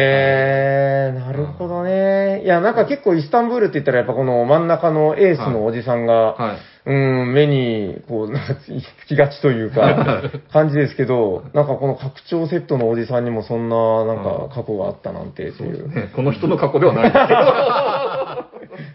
[1.10, 2.42] え、なるほどね。
[2.44, 6.58] いや、なんか結構イスタンブールって言ったらやっぱこの真ん中のエースのおじさんが、はい。
[6.86, 15.94] うん、目に、こう、なんかつきがちというか、感じですけど、なんかこの拡張セットのおじさんにもそんな、なんか過去があったなんてっていう。
[15.94, 16.10] ね。
[16.16, 17.40] この人の過去ではないんですけど。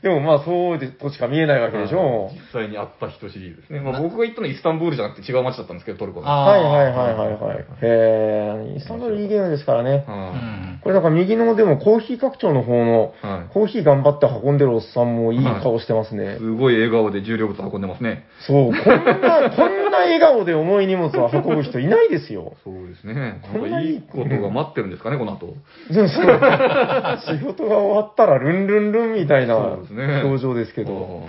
[0.04, 2.30] でもまあそうでとしか見えないわけでしょ。
[2.34, 3.80] 実際にあった人シリーズですね。
[3.80, 6.28] まあ僕が行ったのはイスタンブールじゃなくて違う街だったんですけど、トルコの。
[6.28, 7.58] あはいはいはいはいはい。
[7.58, 10.04] へえ、イスタンブールいいゲームですからね。
[10.06, 10.80] うはん。
[10.84, 16.38] これなんか右のでもコーヒー拡張の方の、いはいコーヒー頑張って運んでるおっさんもいい顔してますね。
[16.38, 18.26] すごい笑顔で重量物運んでますね。
[18.46, 18.84] そう、こんな、
[19.56, 22.54] こんな笑顔で重い荷物を運ぶ人いないですよ。
[22.66, 23.40] そうですね。
[23.54, 25.56] こんないいなんかいいことが待ってるんですかね、この後。
[25.92, 31.24] そうそう仕事が終わったらルンルンルンみたいなそうですね表情ですけど。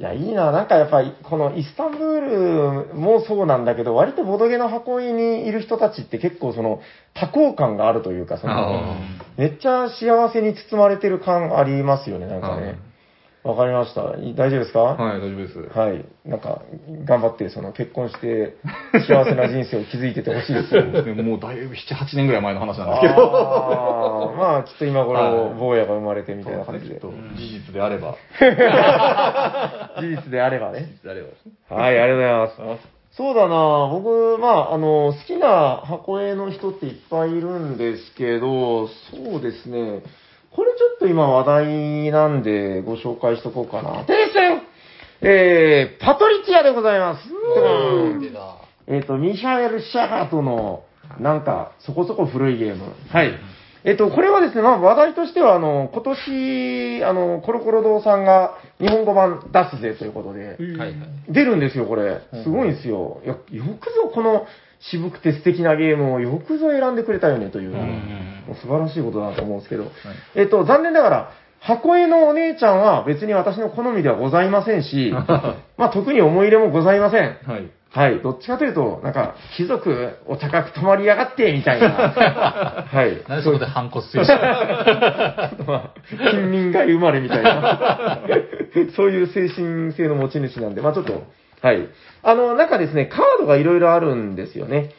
[0.00, 0.50] いや、いいな。
[0.50, 6.80] なんかやっぱり、このイスタンブールもそうなんだけど、割とボドゲの箱絵にいる人たちって結構その
[7.14, 8.96] 多幸感があるというか、そのあ
[9.36, 12.78] めっちゃ幸せに包まれてる感ありますよね、なんかね。
[13.44, 14.02] わかりました。
[14.18, 14.80] い大丈夫ですか？
[14.80, 15.58] はい、大丈夫です。
[15.76, 16.04] はい。
[16.24, 16.62] なんか、
[17.04, 18.54] 頑張って、その、結婚して、
[19.08, 20.68] 幸せな人生を築いててほしいです。
[20.70, 23.14] そ うですね、もうだいぶ7、8年ぐらい前の話なんですけど。
[23.34, 26.94] あーまあ、きっと今頃、はい坊やが生まれてみたいな感じで。
[26.94, 28.14] ですね事実であれば。
[30.00, 30.80] 事実であればね。
[30.80, 31.22] 事実であれ
[31.68, 31.76] ば。
[31.76, 32.28] はい、ありがとうござ
[32.64, 32.88] います。
[33.14, 40.00] そうだな僕、まあ、あの、好きな箱絵の人っていっぱいいるんですけど、そうですね。
[40.54, 44.04] これちょっと今話題なんでご紹介しとこうかな。
[44.04, 44.62] 停戦
[45.24, 47.22] えー、パトリツィアでございます。
[48.88, 50.82] えっ、と、ミシャエル・シャハトの、
[51.20, 52.92] なんか、そこそこ古いゲーム。
[53.08, 53.32] はい。
[53.84, 60.94] えっ、と、これはですね、まあ、話題としては、あの、今年、あの、コロコロ堂さんが日本語版出すぜということで、はいはい。
[61.28, 62.20] 出るんですよ、これ。
[62.42, 63.20] すごいんですよ。
[63.24, 64.46] いやよくぞこの
[64.90, 69.90] 渋くて素敵なゲームをよくぞ選んでくれたよねという、うんもう素晴らしいことだと思うんですけど、
[70.34, 75.12] えっと、残念ながら、箱絵のお姉ちゃんは別に私の好みではございませんし、
[75.78, 77.36] まあ特に思い入れもございません。
[77.46, 77.70] はい。
[77.94, 78.20] はい。
[78.20, 81.88] どっちかというと、なんか、貴族を高く泊まりやがって、みたいな。
[82.88, 83.22] はい。
[83.28, 84.28] なんでそこで反骨精神
[85.68, 88.20] まあ、近隣街生まれみたいな、
[88.96, 91.22] そういう精神性の持ち主なんで、まあちょっと、
[91.62, 91.88] はい。
[92.22, 94.90] あの、なんかですね、カードがいろいろあるんですよね。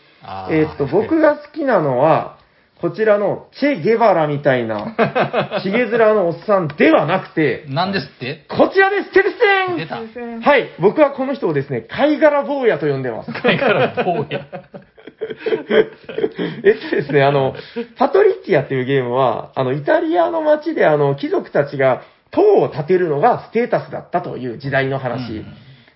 [0.52, 2.38] えーっと、僕が好きなのは、
[2.80, 4.96] こちらのチェ・ゲバラみたいな、
[5.64, 8.46] ヒゲ面のおっさんではなくて、なんですって？
[8.50, 9.96] こちらです、テルセン出た。
[10.50, 13.32] はい、僕はこの人をですね、貝殻坊やと呼んでます。
[13.34, 14.48] 貝から坊や。
[16.64, 17.56] えっとですね、あの、
[17.98, 25.38] パトリッチアっていうゲームは、あの、イタリアの街で、あの、貴族たちが塔を建てるのがステータスだったという時代の話。
[25.38, 25.46] うん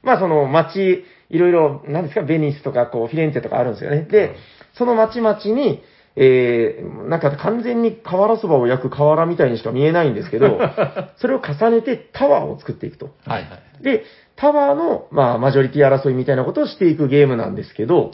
[0.03, 4.03] まあ、その街、いろいろ、なんですか、ベニスとか、こう、フィレンツェとかあるんですよね。
[4.03, 4.35] で、
[4.73, 5.81] その街々に、
[6.19, 10.59] えー、なんか完全に瓦そばを焼く瓦みたいにしか見えないんですけど、
[11.17, 13.11] それを重ねてタワーを作っていくと。
[13.25, 13.83] はいはい。
[13.83, 14.03] で、
[14.35, 18.11] タワーの、まあ、マジョリティ争いみたいなことをしていくゲームなんですけど、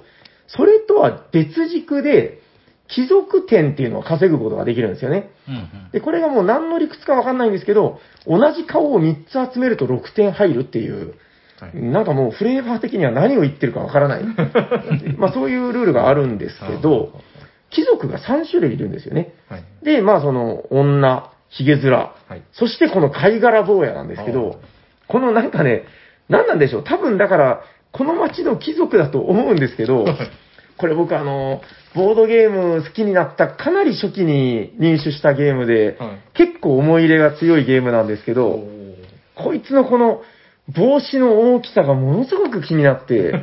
[0.48, 2.40] それとは別軸で、
[2.90, 5.32] 貴族点っていうのを稼ぐことができるんですよね。
[5.48, 5.92] うんうん。
[5.92, 11.16] で、これがもう何の理屈かわかんないんですけど、同じ顔を3つ集めると6点入るっていう、
[11.64, 14.24] はいなんかもうフレーバー的には何を言ってるかわからない。
[15.18, 17.12] まあそういうルールがあるんですけど、
[17.70, 19.34] 貴族が3種類いるんですよね。
[19.50, 19.64] はい。
[19.84, 22.42] で、まあその女、髭面、はい。
[22.52, 24.60] そしてこの貝殻坊やなんですけど、
[25.08, 25.84] このなんかね、
[26.30, 30.06] 何なんでしょう、多分だから、この町の貴族だと思うんですけど、
[30.78, 31.62] これ僕あの、
[31.94, 38.66] ボードゲーム好きになったかなり初期に入手したゲームで、はい結構思い入れが強いゲームなんですけど、お
[39.36, 40.24] こいつのこの
[40.70, 43.34] 帽子の大きさがものすごく気になって、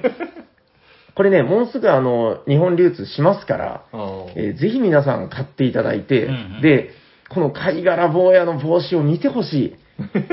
[1.15, 6.91] これね、もうすぐあの、日本流通しますから、ーえーぜひ皆さん買っていただいて、うんうんで、
[7.29, 9.75] この貝殻坊やの帽子を見てほしい。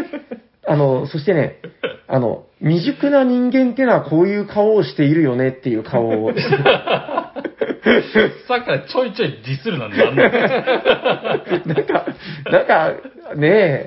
[0.67, 1.59] あの、そしてね、
[2.07, 6.33] あの、未熟な人間ってのはこういう顔をしているよねっていう顔を。
[8.47, 10.23] さっきからちょいちょいディスるなんで、あんな
[11.65, 12.05] なんか、
[12.45, 12.93] なんか、
[13.35, 13.85] ねえ、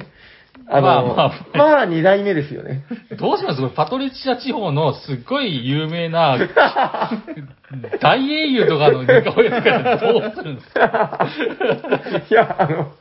[0.73, 1.15] あの、まあま
[1.55, 2.85] まああ、二代目ですよね。
[3.19, 3.61] どうします？
[3.75, 6.39] パトリチア地方のすっごい有名な
[8.01, 11.27] 大英雄とかの似顔絵とかでどうするんですか？
[12.31, 12.93] いや、あの、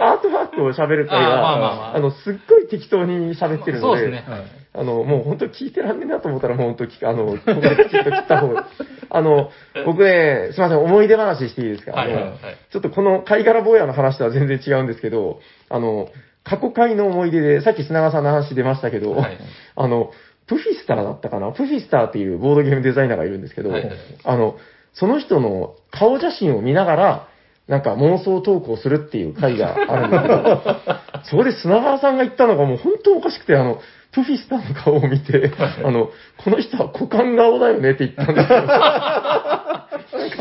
[0.00, 1.96] アートワークを喋る会あーまあまあは、まあ。
[1.96, 4.24] あの、すっごい適当に喋ってるので、そうですね。
[4.28, 4.42] はい。
[4.76, 8.48] あの、もう本当聞いてらんねえなと思ったらもう本当あの、ここできちっと切った方。
[8.52, 8.66] が。
[9.10, 9.50] あの、
[9.86, 12.32] 僕ね、すいません、思い出話していいですか、はいはいはい。
[12.32, 12.36] あの
[12.72, 15.38] ちょっとこの貝殻坊やの話とは全然違うんですけど、
[15.70, 16.08] あの、
[16.44, 19.38] 過去回の思い出で、さっき砂川さんの話出ましたけど、はい。
[19.74, 20.10] あの、
[20.46, 21.52] プフィスターだったかな？
[21.52, 23.84] プフィスターっていうボードゲームデザイナーがいるんですけど、はい。
[23.84, 23.92] はい
[24.24, 24.56] あの、
[24.92, 27.28] その人の顔写真を見ながら、
[27.66, 30.76] なんか妄想トークをするっていう回があるんですけど、
[31.24, 33.80] そこで砂川さんが言ったのがもう本当おかしくて、あの、
[34.12, 35.50] プフィスターの顔を見て、
[35.82, 36.10] あの、
[36.44, 38.66] この人は股間顔だよねって言ったんですよ。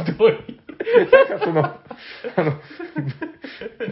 [0.19, 0.62] どういう
[1.11, 1.79] なんかその、あ
[2.43, 2.51] の、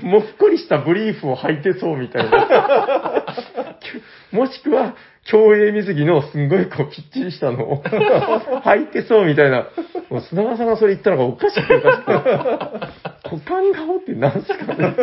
[0.03, 3.25] もっこりしたブリーフを履いてそうみたいな。
[4.31, 9.67] もしくは、競泳水着のすんごいこうきっちりしたのを履いてそうみたいな。
[10.09, 12.11] もう砂川さんがそれ言ったのがおかしくておかしくて。
[13.29, 14.95] 股間顔って何すかね。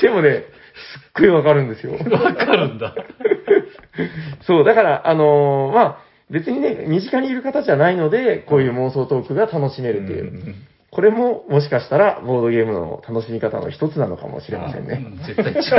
[0.00, 1.92] でもね、すっごいわかるんですよ。
[1.94, 2.94] わかるんだ。
[4.46, 5.98] そう、だから、あのーまあ、
[6.30, 10.24] 別にね、身近にいる方じゃないので、こういう妄想トークが楽しめるっていう。
[10.24, 10.54] うん
[10.92, 14.94] これも、もしかしたら、ボードゲームの楽しみ方の一つなのかもしれませんね。
[14.94, 15.60] うん絶対違う。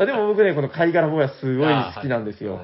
[0.00, 2.58] あでも僕ね、この貝殻坊やすごい好きなんですよ。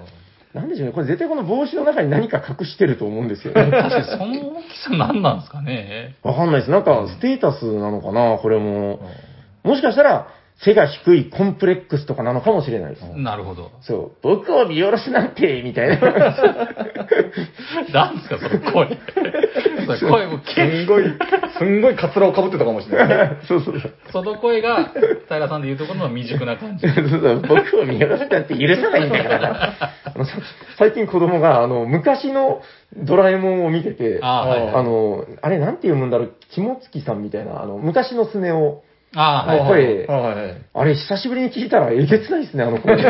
[0.52, 3.70] なんでしょうね、これ絶対この帽子の中に何か隠してると思うんですよね。
[3.70, 6.16] 確かにその大きさ何なんですかね。
[6.24, 6.70] わかんないです。
[6.72, 8.98] なんか、ステータスなのかな、これも。
[9.62, 10.26] もしかしたら、
[10.62, 13.04] 背が低いコンプレックスとかなのかもしれないです。
[13.16, 13.70] なるほど。
[13.80, 15.96] そう、僕を見下ろすなんて、みたいな。
[17.94, 18.98] 何ですか、その声。
[19.98, 21.04] その声もすんごい、
[21.58, 23.36] すんごいカツラをかぶってたかもしれない。
[23.48, 23.92] そうそうそう。
[24.12, 24.90] その声が、
[25.28, 26.86] 平さんで言うところの未熟な感じ。
[26.86, 29.90] そうそう僕を見下ろすなんて許さないんだから な。
[30.76, 32.60] 最近子供が、あの、昔の
[32.94, 38.82] ドラえもんを見てて、あはいはいあの、あれなんて読むんだろう、肝月さんみたいな、あの、昔のスネ夫。
[39.14, 39.58] ああ、はい。
[39.58, 40.62] はい声はいはい。
[40.74, 42.96] あれ、久しぶりに聞いたらえげつないですね、あの声。
[42.96, 43.02] こ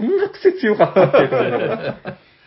[0.00, 1.96] んな癖強かったっていながら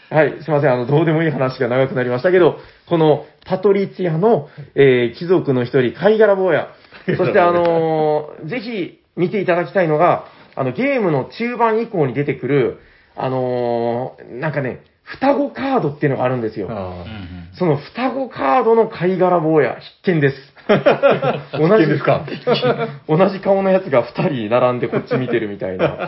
[0.10, 6.69] はい、すいません、あの、どうでもいい話が長くなりましたけど、このパトリツィアの、えー貴族の一人、貝殻坊や。
[7.17, 12.80] そして、あのー ぜひ見ていただきたいのが、あの、ゲームの中盤以降に出てくる、
[13.15, 16.69] あのーなんかね、双子カードっていうのがあるんですよ。
[17.54, 20.53] その双子カードの貝殻坊や、必見です。
[21.58, 22.26] 同必見ですか？
[23.08, 25.86] 同じ顔のやつが2人並んでこっち見てるみたいな。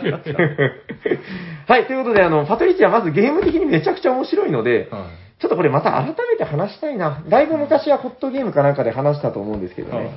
[1.68, 5.00] はい、ということで、あの、パトリッチはまずゲーム的にめちゃくちゃ面白いので、はい
[5.38, 7.22] ちょっとこれまた改めて話したいな。
[7.28, 10.10] だいぶ昔はホットゲームかなんかで話したと思うんですけどね。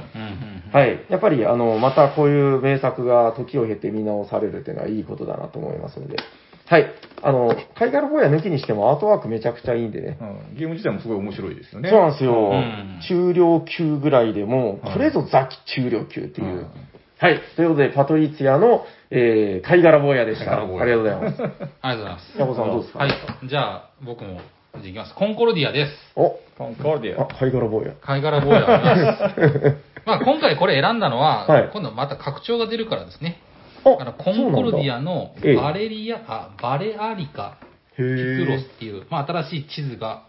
[0.71, 0.97] はい。
[1.10, 6.15] やっぱり、あの、またこういう名作が時を経て見直されるっていうのはいいことだなと思いますので。
[6.69, 6.93] はい。
[7.21, 10.17] あの、海外の方や抜きにしてもアートワークめちゃくちゃいいんでね。
[10.21, 11.89] うんゲーム自体もすごい面白いですよね。
[11.89, 12.34] そうなんですよ。
[12.51, 16.47] うん中量級ぐらいでも、はいこれぞザキ中量級っていう。
[16.47, 16.67] うん
[17.21, 17.41] はい。
[17.58, 20.53] ということで、パトリツィアの、えー、貝殻坊やでした。
[20.63, 21.43] あ貝りが殻坊やとうございます。
[21.43, 22.39] ありがとうございます。
[22.39, 22.99] ヤコさんどうですか？
[22.99, 23.12] はい。
[23.49, 24.39] じゃあ、僕も、じゃ
[24.86, 25.13] あいきます。
[25.15, 25.91] コンコルディアです。
[26.15, 27.91] お、コンコルディあア。、貝殻坊や。
[28.01, 28.62] 貝殻坊や
[29.36, 29.75] です。
[30.08, 33.41] まあ、今回これ選んだのは、はい今度また拡張が出るからですね。
[33.86, 37.58] ああのコンコルディアのええバレリア、あ、バレアリカ、
[37.94, 40.24] へキクロスーっていう、まあ、新しい地図が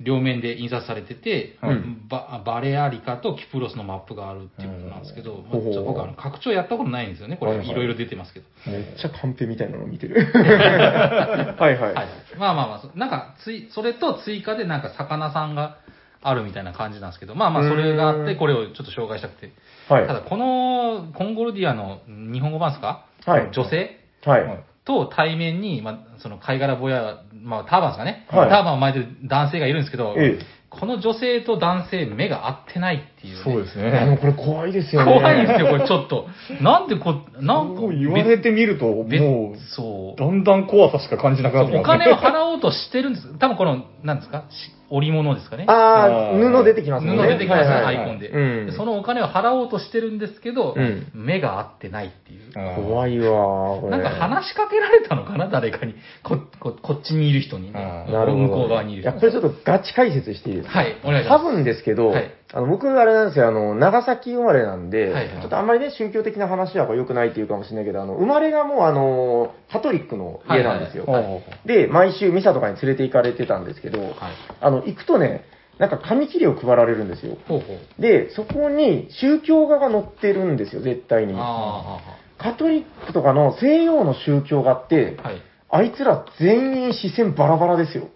[0.00, 7.36] 両面で印刷されてて、うんババレアリカとキプロスのマップがあるっていうことなんですけど、まあほうほうちょっと僕あの拡張やったことないんですよね。
[7.36, 8.46] これはいはいいろいろ出てますけど。
[8.66, 10.20] めっちゃカンペみたいなの見てる。
[10.34, 11.94] はいはい。
[11.94, 12.06] はい。
[12.38, 15.78] まあまあまあ、なんかつい、それと追加でなんか魚さんが
[16.22, 19.52] あるみたいな感じなんですけど、まあまあそれがあって、これをちょっと紹介したくて。
[19.88, 20.06] はい。
[20.06, 23.06] ただこのコンゴルディアの日本語版ですか？
[23.24, 24.00] はい女性？
[24.24, 24.44] はい。
[24.44, 33.42] はいと対面に、まあ、その貝殻ぼや、まあ、ターバンですかね、はいターバンを巻いてる男性がいるんですけど、ええこの女性と男性、目が合ってないっていう、ね。
[33.44, 34.18] そうですあの、ね。
[34.20, 35.14] これ怖いですよね。
[35.14, 36.26] 怖いんですよ、これちょっと。
[36.60, 40.20] なんでこ、なんか言われてみると、別もう、そう。
[40.20, 43.38] だんだん怖さしか感じなくなってきお金を払おうとしてるんです。
[43.38, 44.46] 多分この、なんですか？
[44.50, 45.64] し織物ですかね。
[45.68, 47.16] ああ布出てきますね。
[47.16, 52.52] 布出てきますね、はいはいアイコンで、うんでそのお金を払おうとしてるんですけど、うん目が合ってないっていう。
[52.76, 53.90] 怖いわー、これ。
[53.90, 55.94] なんか話しかけられたのかな、誰かに。
[56.22, 58.06] こここっちにいる人にね。
[58.10, 58.44] なるほど。
[58.44, 60.78] 向こう側にいる人これちょっとガチ解説していいですか？
[60.78, 61.44] はい、お願いします。
[61.44, 71.04] 多分ですけど、はいあの僕、あれなんですよ、あの、長崎生まれなんで、はいはいちょっとあんまりね、宗教的な話は良くないっていうかもしれないけど、あの、生まれがもう、あの、カトリックの家なんですよ。
[71.06, 74.12] はいはいはいで、毎週ミサとかに連れて行かれてたんですけど、はい。
[74.60, 75.44] あの、行くとね、
[75.78, 77.36] なんか紙切れを配られるんですよ。
[77.48, 78.00] ほうほう。
[78.00, 81.34] で、そこに宗教画が載ってるんですよ、絶対に。
[81.36, 81.98] あ
[82.38, 85.42] カトリックとかの西洋の宗教画って、あ、はい。
[85.70, 88.10] あいつら全員視線バラバラですよ。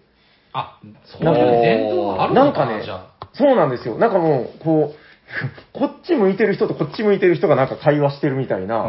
[0.53, 3.08] あ、そういう伝統があるのかな、なんかねじゃあ。
[3.33, 3.97] そうなんですよ。
[3.97, 5.08] なんかもう、こう、
[5.73, 8.77] こっち向いてる人とこっち向いてる人がなんか会話してるみたいな。
[8.77, 8.81] あ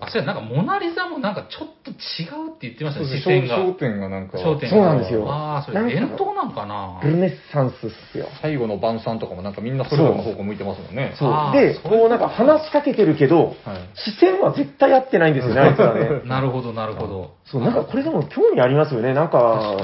[0.00, 3.58] あ、そうや、なんかモナリザもなんかちょっと違うって言ってましたね、視線が。
[3.58, 8.26] 焦点がなんか、焦点がそうなんですよああ、それ伝統なんかなルネッサンスっすよ。
[8.40, 11.12] 最後の晩餐とかもなんかみんなそれぞれの方向向いてますもんね。
[11.14, 16.22] そうで、こうなんか話しかけてるけど、はい視線は絶対合ってないんですよね、 あいつらね。
[16.26, 17.30] なるほど、なるほど。
[17.44, 19.12] そう、なんかこれでも興味ありますよね。
[19.14, 19.76] なんか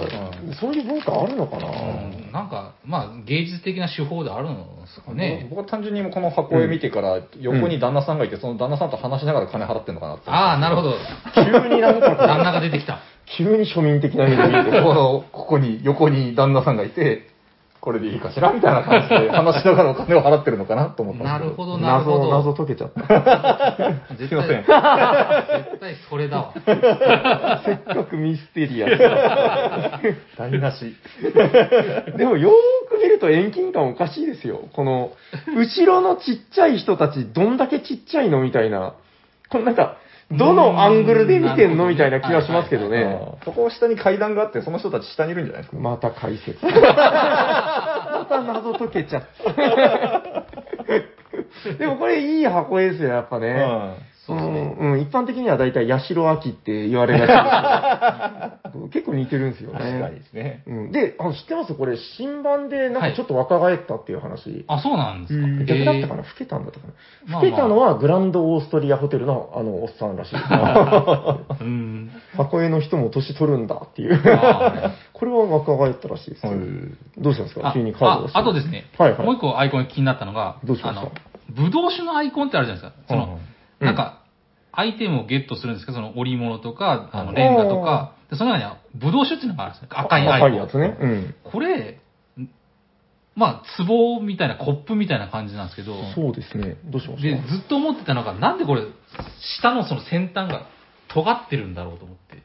[0.48, 5.46] う、そういう文化あるのかな、うん、なんか、まあ、芸術的な手法であるんですかね。
[5.50, 10.30] 僕は単純にこの箱絵見てから、横に旦那さんがいて、その旦那さんと話しながら金払ってんのかなって。
[10.30, 10.94] ああ、なるほど。
[11.34, 13.00] 急になんか 旦那が出てきた。
[13.36, 14.80] 急に庶民的な目で見て。
[14.82, 17.28] ここに、横に旦那さんがいて、
[17.88, 18.52] これでいいかしら？
[18.52, 21.78] みたいな感じで話しながらお金を払ってるのかなと思ったんですけど。
[21.78, 22.30] なるほど、なるほ謎、ど。
[22.30, 23.00] 謎解けちゃった。
[24.14, 26.52] 絶すいません対、絶対それだわ。
[27.64, 28.98] せっかくミステリアス。
[30.36, 30.96] 台無し。
[32.18, 34.68] でもよーく見ると遠近感おかしいですよ。
[34.74, 35.12] この、
[35.56, 38.96] 後ろのちっちゃい人たちどんだけちっちゃいのみたいな。
[39.48, 39.96] このなんか、
[40.30, 43.18] どのアングルで見てんのみたいな気がしますけどね。
[43.44, 45.80] そこ下に階段があって、その人たち下にいるんじゃないですか？
[45.80, 46.58] また解説。
[46.64, 49.52] また謎解けちゃった。
[51.78, 53.56] でもこれいい箱絵ですよ、やっぱね。
[54.34, 59.72] うん、うん、一般的には大体、八代秋って言われがちですけど 結構似てるんですよ。
[59.72, 59.78] ね。
[59.78, 60.62] 確かにですね。
[60.66, 61.74] うん、で、あの知ってます？
[61.74, 64.64] これ、新版でなんかちょっと若返ったっていう話。
[64.68, 65.46] あ、そうなんですか。
[65.46, 65.66] うん。
[65.66, 66.92] 逆だったかへな老けたんだったかな、
[67.26, 67.42] まあまあ。
[67.42, 70.36] 老けたのはグランドオーストリアホテルのあのおっさんらしい。
[71.60, 72.10] うん。
[72.36, 74.20] 箱絵の人も年取るんだっていう。
[74.24, 76.52] あ これは若返ったらしいですよ、
[77.16, 77.70] どうしたんですか？
[77.70, 78.22] あ急にカードあを。
[78.22, 79.26] 出してあとですね、はいはい。
[79.26, 81.12] もう一個アイコン気になったのが、どうしましたあの、
[81.48, 83.02] ブドウ酒のアイコンってあるじゃないですか。
[83.08, 83.38] その、うん
[83.80, 84.22] なんか、
[84.72, 89.88] アイテムをゲットするんですけど、その織物とか、あの、うんレンガとか、でその中には、ブドウ酒っていうのがあるんですね。
[89.90, 90.50] 赤いアイコン。
[90.50, 90.96] 赤いやつね。
[91.00, 91.34] うん。
[91.44, 92.00] これ、
[92.38, 92.50] ん
[93.34, 96.76] まあ、壺みたいな、コップみたいな感じなんですけど、そうですね。
[96.84, 98.82] どうしましで、たずっと思ってたのが、なんでこれ、
[99.60, 100.66] 下のその先端が
[101.08, 102.42] 尖ってるんだろうと思って。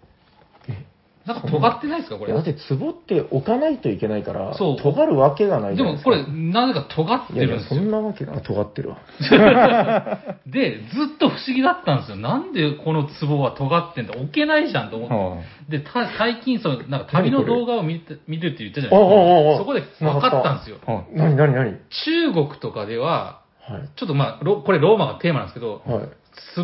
[1.25, 2.33] なんか尖ってないですか、これ？
[2.33, 2.41] いや。
[2.41, 6.11] だって、壺って置かないといけないから、そう尖るわけがないじゃないですか。
[6.11, 7.81] でもこれ、なぜか尖っていやいや、そるんですよ。
[7.81, 8.97] んなわけが、尖ってるわ。
[10.45, 12.17] で、ずっと不思議だったんですよ。
[12.17, 15.77] なんでこの壺は尖ってんだ置けないじゃんと思って。
[15.77, 19.57] で、た最近、その、なんか旅の動画を見て見るって言ったじゃないですか。
[19.59, 20.77] そこで分かったんですよ。
[20.85, 23.89] はいなになになに中国とかでは、はい。
[23.95, 26.09] ちょっとまあ、ロこれローマがテーマなんですけど、はい。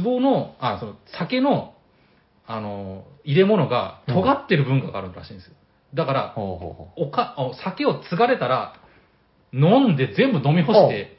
[0.04, 1.74] 壺の、あ、その、酒の
[2.52, 5.54] あの、入れ物が尖ってる文化があるらしいんですよ。
[5.94, 8.74] だから、ほうほうほおか、お酒を継がれたら、
[9.54, 11.16] 飲んで全部飲み干して、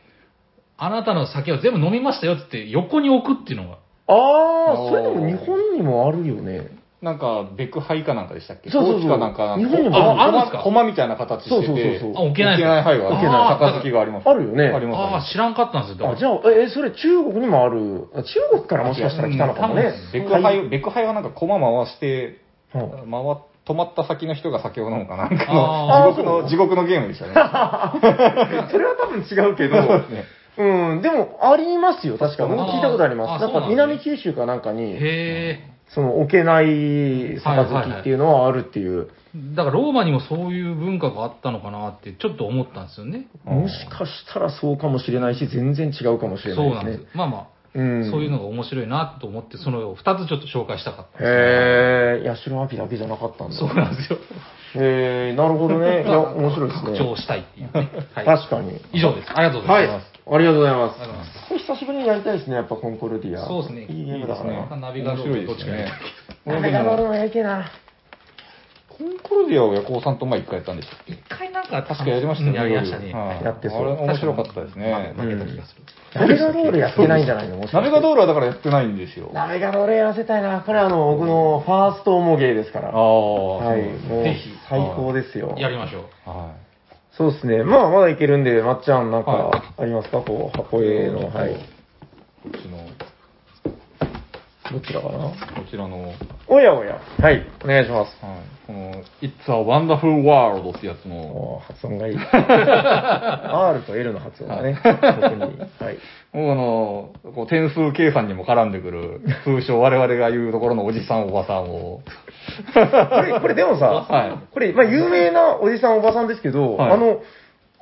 [0.76, 3.78] あなたの酒を全部飲みましたよって言って横に置くっていうのが。
[4.08, 6.79] ああ、おーそれでも日本にもあるよね。
[7.02, 8.70] うなんか、ベクハイかなんかでしたっけ？
[8.70, 10.58] そうそうそう高知かなんか、日本にもああるんですか？
[10.58, 14.28] コマみたいな形してて、そうそうそうそうあ、置けないですか置けない灰が置けない杯があります。
[14.28, 15.14] あるよねあります。
[15.14, 16.10] ああ、知らんかったんですよ。
[16.10, 18.08] あ、じゃあ、え、それ中国にもある。
[18.14, 19.92] あ中国からもしかしたら来たのかもね。
[20.12, 22.38] ベクハイ、ベクハイはなんかコマ回して、
[22.72, 27.32] はい回止まった先の人が酒を飲むかなんかあの地獄の、地獄のゲームでしたね。
[28.72, 32.46] それは多分違うけど、そうん、でもありますよ、確か。
[32.46, 33.28] 僕聞いたことあります。
[33.30, 35.60] なんかあそうなんですね南九州かなんかに、へえ。
[35.94, 39.08] その置けない杯っていうのはあるっていう。
[39.54, 43.26] だからローマにもそういう文化があったのかなってちょっと思ったんですよね。
[43.44, 46.90] もしかしたらそうかもしれないし、全然違うかもしれそうなですね。
[46.90, 47.16] ないんです。
[47.16, 53.56] まあまあ、うんそういうのが面白いなと思って、その二つちょっと紹介したかったへえ、八代亜紀だけじゃなかったんだ。
[53.56, 54.18] そうなんですよ。
[54.76, 56.02] へえ、なるほどね。
[56.02, 56.98] いや、面白いですね。
[56.98, 57.90] 拡張したいっていうね。
[58.14, 58.26] はい。
[58.26, 58.80] 確かに。
[58.92, 59.30] 以上です。
[59.30, 59.88] ありがとうござはいい。
[59.88, 60.02] まあす。
[60.02, 60.09] りがとうございます。
[60.26, 60.98] ありがとうございます
[61.48, 63.46] これ久しぶりにやりたいですね、やっぱコンコルディア。
[63.46, 64.76] そうですねいいゲームだからいいですな。
[64.76, 65.92] ナビガード面白いですね。
[66.44, 67.70] ナビガドールもやりてえな。
[68.88, 71.12] コンコルディアをヤコウさんと前一回やったんでしたっけ？
[71.14, 72.56] 一回なんか確かやりましたね。
[72.56, 73.14] やりましたね。
[73.14, 75.14] はいやってそうあれ面白かったですね。
[75.16, 75.82] 負けた気がする。
[76.12, 77.56] ナビガドールやってないんじゃないの？
[77.56, 79.30] ナビガドールはだからやってないんですよ。
[79.32, 80.60] ナビガドールやらせたいな。
[80.60, 82.90] これあの、僕のファーストモゲーですから。
[82.90, 83.82] ああ、はい。
[83.82, 85.54] もうぜひ最高ですよ。
[85.56, 86.28] やりましょう。
[86.28, 86.54] は
[87.20, 87.62] そうですね。
[87.64, 90.22] まあ、まだいけるんで、まっちゃんなんはかありますか？
[90.22, 91.52] こう、箱絵の、はい。
[91.52, 91.54] い。
[91.54, 91.60] こ
[92.48, 92.78] っちの、
[94.72, 95.28] どちらかな？
[95.28, 95.34] こ
[95.70, 96.16] ちらの、はい、
[96.48, 96.98] おやおや。
[97.18, 97.46] はい。
[97.62, 98.16] お願いします。
[98.66, 102.16] この、It's a Wonderful World ってやつの、おー発音がいい。
[102.16, 104.80] R と L の発音がね。
[104.82, 105.42] 特に。
[105.42, 105.46] は
[105.92, 105.98] い。
[106.32, 112.00] もうあの、こう点数計算にも絡んでくる、通称我々が言うところのおじさんおばさんを、
[112.72, 114.52] これ、これでもさ、はい。
[114.52, 116.92] これ、まあ、有名なおじさんおばさんですけど、はい。
[116.92, 117.20] あの、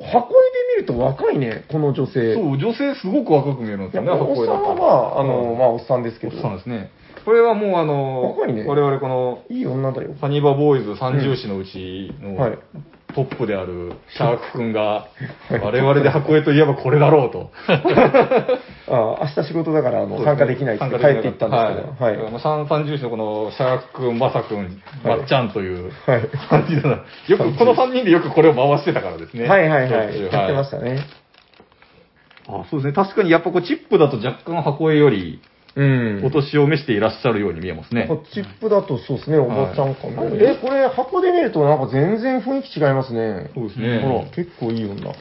[0.00, 0.34] 箱
[0.76, 2.34] 絵で見ると若いね、この女性。
[2.34, 6.90] そう、女性すごく若く見えるんですよね、いやおっさんはまあ、あの、まあ、おっさんですけど、そうですね。
[7.24, 8.64] これはもうあの、ね。
[8.64, 10.14] 我々この、いい女だよ。
[10.20, 12.58] サニバボーイズ三重士のうちの、はい
[13.18, 15.08] トップであるシャーク君が、
[15.50, 17.50] 我々で箱絵といえばこれだろうと。
[18.86, 21.56] あ明日仕事だから、あの、参加できないって帰っていったんですけど、
[22.04, 22.16] はい。
[22.16, 22.32] はい。
[22.32, 26.20] はい、三三重士のこの、シャーク君、マサ君、まっちゃんという、はい。
[26.48, 27.00] 感じだな。
[27.26, 29.48] よく、この3人でよくこれを回してたからですね。
[29.48, 30.22] はいはいはい。
[30.22, 31.00] やってましたね。
[32.46, 32.92] あ、そうですね。
[32.92, 35.40] 確かにやっぱこう、チップだと若干箱絵より、
[35.78, 36.24] うん。
[36.24, 38.10] お年を召していらっしゃるように見えますね。
[38.32, 40.22] チップだとそうですね、おばちゃんかな。
[40.22, 43.50] はいえ、これ箱で見るとなんか全然雰囲気違いますね。
[43.54, 44.00] そうですね。
[44.00, 44.94] ほら、結構いい女。
[44.96, 45.14] うん。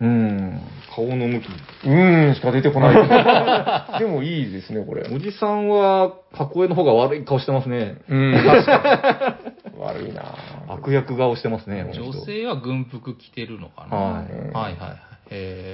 [0.00, 0.60] うん。
[0.94, 1.44] 顔の向き。
[1.44, 3.98] うーんしか出てこない。
[4.00, 5.06] でもいいですね、これ。
[5.14, 7.96] おじさんは、箱絵の方が悪い顔してますね。
[8.08, 9.38] うん、確か
[9.74, 9.76] に。
[9.78, 13.96] 悪いなぁ悪役顔してますね、この女人性は軍服着てるのかな。
[13.96, 15.09] はいはいはいはい。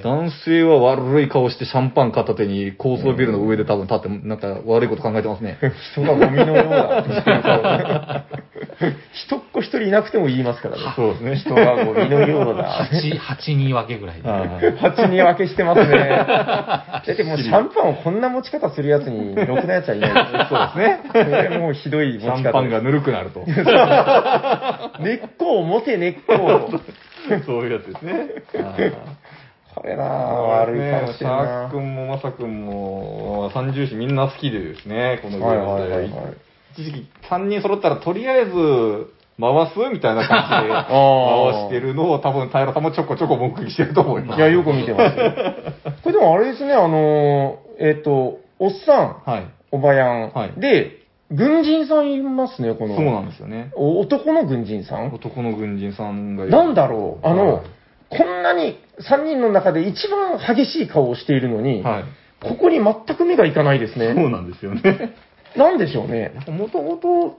[0.03, 5.57] 男性は悪い顔してシャンパン片手に高層ビルの上で多分立って、なんか悪いこと考えてますね。
[5.93, 8.25] 人がゴミのようだ
[9.11, 10.83] 人っ子一人いなくても言いますからね。
[10.95, 11.35] そうですね。
[11.37, 12.65] 人がゴミのようだ。
[12.65, 15.97] 八、八人分けぐらい八に分けしてますね。
[15.97, 20.99] だってもうシャンパンをこんな持ち方するやつに、ろくなやつはいないですそうですね。
[21.11, 21.17] そ
[21.49, 23.43] れもうひどい持ちシャン方パンがぬるくなると。
[25.01, 26.69] 根っこを持て根っこを。
[27.45, 28.27] そういうやつですね。
[29.81, 30.07] これなぁ、
[30.61, 35.95] 悪い顔してシるなャーク君もマサ君も、三重士みんな好きでですね、このゲはいームで。
[35.95, 36.37] はいはいはい。
[36.73, 38.51] 一時期3人揃ったらとりあえず
[39.39, 40.85] 回すみたいな感じでー
[41.53, 44.37] 回してるのを多分平さんもちょこちょこ目撃してると思います。
[44.37, 45.31] いや、よく見てますよ。
[46.03, 49.45] これでもあれですね、あのー、えっ、と、おっさん、はい。
[49.71, 50.97] おばやん、はいで、
[51.29, 52.95] 軍人さんいますね、この。
[52.95, 53.71] そうなんですよね。
[53.75, 55.07] お男の軍人さん？
[55.13, 57.27] 男の軍人さんがいるなんだろう？
[57.27, 57.63] あの、はい
[58.09, 62.03] こんなに3人の中で一番激しい顔をしているのに、はい。
[62.41, 64.13] ここに全く目がいかないですね。
[64.15, 65.15] そうなんですよね。
[65.55, 66.33] なんでしょうね。
[66.47, 67.35] もともと、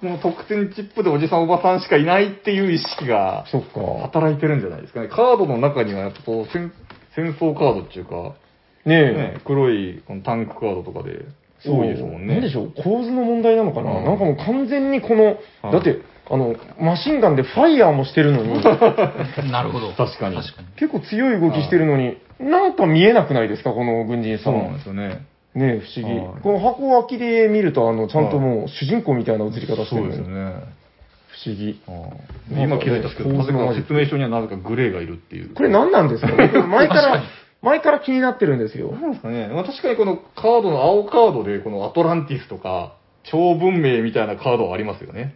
[0.00, 3.80] この得点チップでおじさんおばさんしかいないっていう意識がそっか。
[4.02, 5.08] 働いてるんじゃないですかね。
[5.08, 6.72] カードの中にはやっぱこう戦
[7.14, 8.34] 戦争カードっていうか、
[8.84, 9.12] ねえ。
[9.12, 11.24] ね、黒いこのタンクカードとかで
[11.64, 12.34] 多いですもんね。
[12.34, 15.24] なんでしょう、構図の問題なのかな、うんなんかもう完全にこの、
[15.62, 15.98] はいだって、
[16.32, 18.62] あの、マシンガンでファイヤーもしてるのに、
[19.52, 19.92] なるほど。
[19.92, 20.68] 確かに確かに。
[20.76, 24.44] 結構強い動きしてるのに、なんか見えなくないですか、この軍人さ。
[24.44, 25.26] そうんなんですよね。
[25.54, 26.18] ねえ、不思議。
[26.18, 30.54] はいこの箱脇で見ると、あの、ちゃんともう主人公みたいな映り方してそうですよね。
[31.28, 31.78] 不思議。
[32.50, 35.54] 今気づいたんですけど、なぜか説明書にはなぜかグレーがいるっていう。
[35.54, 37.22] これ何なんですか僕 前から
[37.60, 38.90] 前から気になってるんですよ。
[38.92, 39.48] なんですかね。
[39.48, 45.34] まあ、確かにこのカードの青カードで、このアトランティスとか、超文明みたいなカードはありますよね。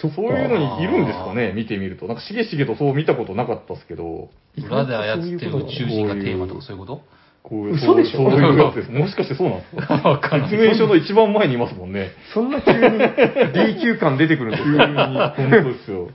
[0.00, 2.06] そそういうのにいるんですかね、見てみると。
[2.06, 4.28] なんかしげしげとそう見たことなかったですけど、
[4.58, 7.02] 裏で操ってる宇宙人がテーマとかそういうこと？
[7.44, 8.30] こういう、嘘でしょ？
[8.30, 8.90] そういうやつです。
[8.90, 9.94] もしかしてそうなんですか？
[10.08, 12.10] わかんない説明書の一番前にいますもんね。
[12.32, 14.84] そんな急に D 級感出てくるんです急に、よ。
[15.36, 16.08] 本当ですよ。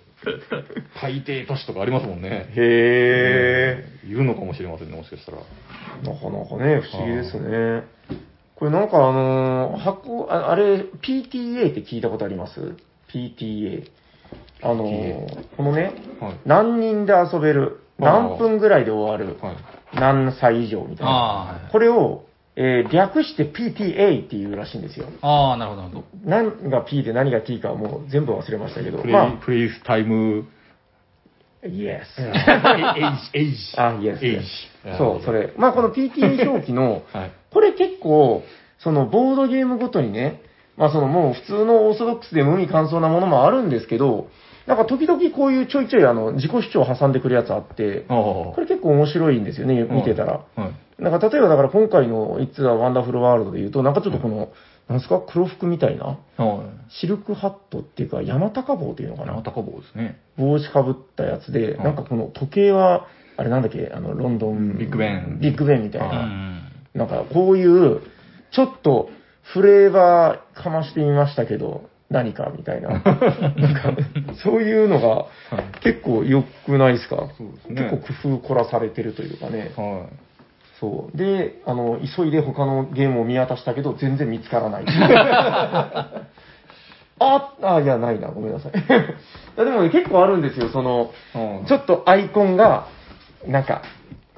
[1.02, 2.48] 海底都市とかありますもんね。
[2.56, 5.38] へいるのかもしれませんね、もしかしたら。
[5.38, 6.06] ー。
[6.06, 7.84] なかなかね、不思議ですね。
[8.56, 12.74] これなんかあのー箱、ああれ、PTA って聞いたことあります？
[13.14, 13.90] ?PTA。
[14.62, 16.34] あのーこのね、はい。
[16.46, 19.56] 何人で遊べる、何分ぐらいで終わる、はい。
[19.96, 21.12] 何歳以上みたいな。
[21.12, 25.06] あーはいこれを、えー略して PTA っていうらしいんですよ。
[25.22, 26.08] ああ、なるほど、なるほど。
[26.26, 29.00] 何が P で何が T かはもう全部忘れましたけど。
[29.00, 30.46] プレイ、まあ、プレイスタイム、
[31.62, 32.04] Yes.
[33.34, 33.58] age、age。
[33.78, 34.26] あ、Yes.
[34.26, 34.98] エイ yes ジ。
[34.98, 35.32] そう、そ。
[35.34, 35.52] れ。
[35.58, 37.32] まあ、この PTA 表記の、はい。
[37.52, 38.44] これ結構、
[38.78, 40.42] そのボードゲームごとにね、
[40.80, 44.30] まあそのもう普通のオーソドックスで無味乾燥なものもあるんですけど、
[44.66, 48.06] なんか時々こういうちょいちょいあの自己主張を挟んでくるやつあって。
[48.08, 50.46] これ結構面白いんですよね、見てたら。
[50.56, 50.68] は
[51.00, 51.04] い。
[51.04, 54.50] なんか例えばだから今回の It's a Wonderful World で言うと、なんかちょっとこの、
[54.88, 56.06] なんすか黒服みたいな、
[56.38, 56.92] はい。
[57.02, 59.34] シルクハットっていうか山高帽っていうのかな？
[59.34, 60.20] 山高帽ですね。
[60.38, 63.08] 帽子かぶったやつで、はいなんかこの時計は、
[63.38, 64.78] あれなんだっけ、あの、ロンドン。
[64.78, 66.26] ビッグベンビッグベンみたいな。
[66.26, 66.72] ん。
[66.94, 68.02] なんかこういう、
[68.52, 69.10] ちょっと
[69.54, 72.90] フレーバーかましてみましたけど、何かみたいな。
[72.92, 73.12] なんか、
[74.44, 75.26] そういうのが
[75.82, 77.16] 結構良くないですか？
[77.38, 79.72] そうですね結構工夫凝らされてるというかね。
[79.76, 80.06] は
[80.80, 81.18] そう。
[81.18, 84.86] で、あの、急いで他のゲームを見渡したけど、全然見つからない。
[87.22, 88.30] あ、あ、いや、ないな。
[88.30, 88.72] ごめんなさい。
[88.72, 90.70] でもね、結構あるんですよ。
[90.70, 91.38] その、い。
[91.38, 92.88] はいちょっとアイコンが、
[93.46, 93.82] なんか、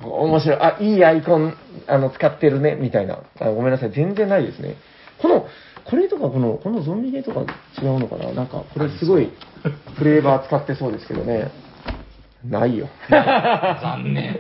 [0.03, 0.57] 面白い。
[0.59, 1.53] あ、いいアイコン、
[1.87, 3.19] あの、使ってるね、みたいな。
[3.39, 3.91] あごめんなさい。
[3.91, 4.75] 全然ないですね。
[5.21, 5.45] この、
[5.89, 7.41] これとか、この、このゾンビゲーとか
[7.81, 8.31] 違うのかな？
[8.33, 9.31] なんか、これすごい、
[9.97, 11.51] フレーバー使ってそうですけどね。
[12.45, 12.87] ないよ。
[13.09, 14.39] 残念。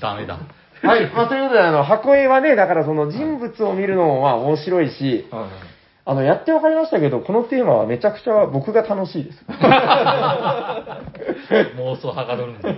[0.00, 0.38] ダメだ。
[0.82, 1.10] はい。
[1.12, 5.50] まあ、ということで、あの、箱絵はね、だからその人物を見るのもまあ面白いし、はい
[6.10, 9.44] あの、やってわかりましたけど、このテーマはめちゃくちゃ僕が楽しいです。
[11.76, 12.68] 妄想はかどるんで。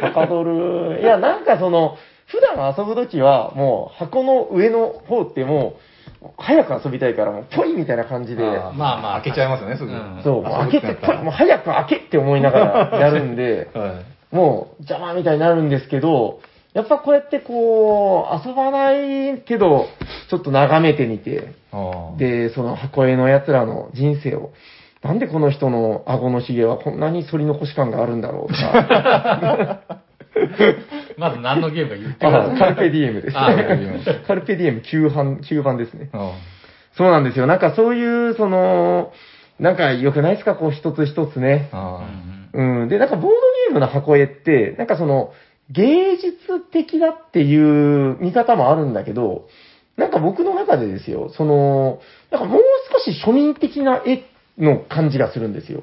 [0.00, 1.00] はかどる。
[1.00, 1.96] いや、なんかその、
[2.26, 5.74] 普段遊ぶときは、もう箱の上の方っても
[6.22, 9.92] う、早く遊びたいから、もう、ポイみたいな感じで、まあまあ開けちゃいますよね、すぐ。
[9.92, 14.02] うんそう、もう開けて、ポイ、もう早く開けって思いながらやるんで、 は
[14.32, 14.34] い。
[14.34, 16.40] もう邪魔みたいになるんですけど、
[16.74, 19.86] やっぱこうやってこう、遊ばないけど、
[20.28, 21.52] ちょっと眺めてみて。
[22.18, 24.50] で、その箱絵の奴らの人生を、
[25.02, 29.80] なんでこの人の顎のひげはこんなに反り残し感があるんだろうとか、
[31.18, 32.56] まず何のゲームか言ってください。
[32.56, 33.38] あカルペディエムです。
[33.38, 36.10] あカルペディエムカルペディエム9番、9番ですね。
[36.12, 36.32] あ
[36.96, 37.46] そうなんですよ。
[37.46, 39.12] なんかそういう、その、
[39.58, 40.54] なんか良くないですか？
[40.54, 41.68] こう一つ一つね。
[41.72, 42.88] うんうん。
[42.88, 45.32] で、なんかボードゲームの箱絵って、なんかその、
[45.70, 49.46] 芸術的だっていう見方もあるんだけど、
[49.96, 52.00] なんか僕の中でですよ、その、
[52.30, 52.62] なんかもう
[52.92, 54.22] 少し庶民的な絵
[54.58, 55.82] の感じがするんですよ。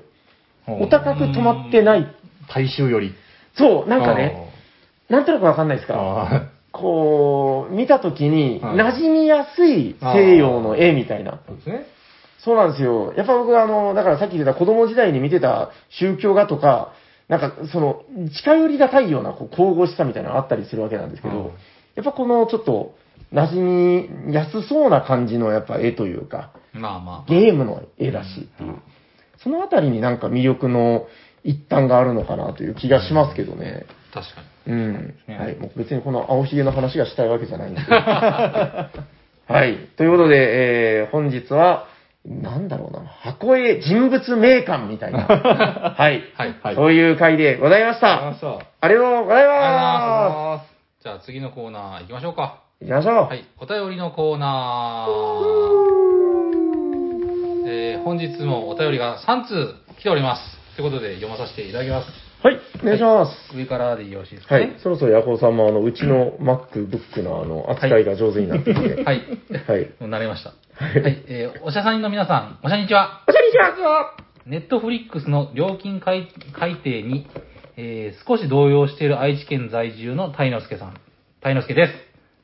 [0.68, 0.72] あ。
[0.72, 2.08] お高く止まってない。
[2.50, 3.14] 大衆より。
[3.56, 4.43] そう、なんかね、
[5.14, 11.40] なんとなくわかんないですかあこう、見たときに、はい馴染みやすい西洋の絵みたいなあ。。
[11.48, 11.86] そうですね。
[12.40, 13.14] そうなんですよ。
[13.16, 16.94] やっぱ僕はあの、だからさっき言ってた子供時代に見てた宗教画とか、
[17.30, 18.02] なんかその、
[18.36, 21.52] 近寄りがたいようなこう神々しさみたいなのがあったりするわけなんですけど、うん
[21.96, 22.96] やっぱこのちょっと、
[23.32, 27.30] 馴染みやすそうな感じのやっぱ絵というか、まあまあ。
[27.30, 28.78] ゲームの絵らしいっていう。
[29.44, 31.06] そのあたりになんか魅力の
[31.44, 33.86] 一端があるのかなという気がしますけどね。
[34.12, 35.16] 確かうん。
[35.28, 35.56] ねはい。
[35.58, 37.98] もう別にこの青ひげの話がしたいわけじゃないんですけど。
[39.54, 39.78] はい。
[39.98, 41.88] ということで、えー、本日は、
[42.26, 45.26] なんだろうな、箱絵人物名鑑みたいな。
[45.98, 46.24] はい。
[46.36, 48.56] はいはいそういう回でございましありがとうございた。
[48.56, 48.66] ました。
[48.82, 50.62] ありがとうございあまあ
[51.04, 52.62] じゃあ次のコーナー行きましょうか。
[52.80, 52.86] す。
[52.86, 53.16] 行きましょう。
[53.26, 53.44] はい。
[53.60, 55.84] お便りのコーナー。
[57.66, 60.42] えー、本日もお便りが3通来ております。
[60.78, 62.23] ということで読まさせていただきます。
[62.44, 62.60] はい。
[62.82, 63.56] お願いします。
[63.58, 64.62] 上からでよろしいですかね？
[64.62, 64.80] はい。。
[64.80, 69.04] そろそろヤコウさんも、あの、うちの MacBook の、あの、扱いが上手になってきて。
[69.04, 69.22] はい。
[69.68, 69.94] はい。
[70.00, 70.50] もう慣れました。
[70.76, 71.24] はいはい。
[71.28, 73.24] えー、おしゃさんの皆さん、おしゃにちは。
[73.28, 74.16] おしゃにちは
[74.46, 77.28] ネットフリックスの料金改改定に、
[77.78, 80.94] えー少し動揺している愛知県在住のタイノスケさん。
[81.42, 81.94] タイノスケです。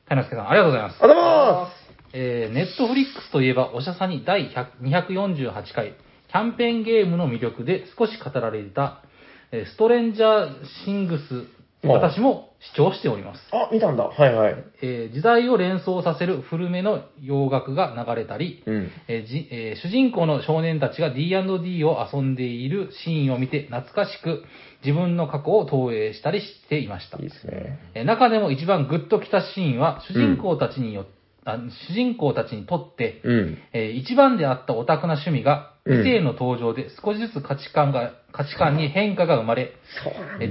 [0.08, 1.02] タイノスケさん、ありがとうございます。
[1.02, 1.72] ありがとうございます。
[2.14, 5.94] えーネットフリックスといえば、おしゃさに第100 248回、
[6.28, 9.09] キャンペーンゲームの魅力で少し語られた、えー
[9.52, 11.44] ストレンジャーシングス
[11.82, 13.40] 私も視聴しております。
[13.52, 14.04] あ、見たんだ。
[14.04, 14.64] はいはい。
[14.82, 18.90] えー時代を連想させる古めの洋楽が流れたり、うん。
[19.08, 24.44] えーじえー主人公の少年たちが D&D を遊んでいるシーンを見て懐かしく
[24.84, 27.30] 自分の過去を投影したりしていましたいい。
[27.30, 27.78] ですね。
[27.94, 31.06] えー中でも一番グッときたシーンは主人公たちによ、
[31.46, 31.56] あ
[31.88, 33.58] 主人公たちにとって、うん。
[33.72, 39.72] えー一番であったオタクな趣味が性の登場で少しずつ価値観が、価値観に変化が生まれ、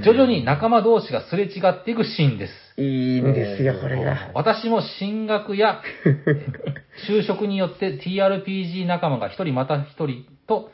[0.03, 2.82] 徐々に仲間同士がすれ違っていくシーンです。
[2.82, 4.32] いいんですよ、これが。
[4.34, 6.63] 私も進学やえー
[7.07, 10.71] 就職によって TRPG 仲間が一人また一人と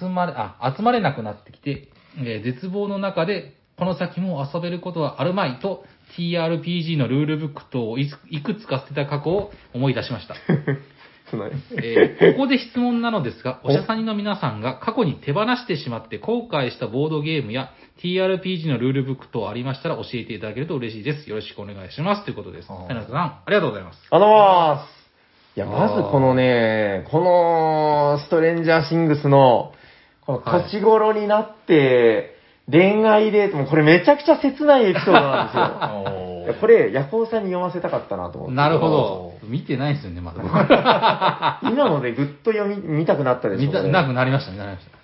[0.00, 5.84] 進まれ、あ、集まれなくなってきて、えー絶望の中でこの先も遊べることはあるまいと
[6.16, 8.08] TRPG のルールブック等をい
[8.42, 10.34] くつか捨てた過去を思い出しました。
[11.32, 17.70] そのえーここで質問なのですが、おしゃさにの皆さんが過去に手放してしまって後悔したボードゲームや
[18.04, 21.30] TRPG のルールブック等ありましたら教えていただけると嬉しいです。
[21.30, 22.24] よろしくお願いします。
[22.24, 22.68] ということです。
[22.70, 23.98] あー谷中さん、ありがとうございます。
[24.10, 25.02] あのまーす。
[25.56, 29.72] いや、まずこのね、このストレンジャーシングスの、
[30.26, 32.36] このはい年頃になって、
[32.70, 36.18] 恋愛で、もうこれめちゃくちゃ切ないエピソードなんですよ。
[36.44, 38.54] いやこれ、ヤコウさんに読ませたかったなと思って。
[38.54, 39.32] なるほど。
[39.44, 41.60] 見てないですよね、まだ。
[41.70, 45.02] 今のでぐっと読み、見たくなったでしょ見た、くなりました、なりました。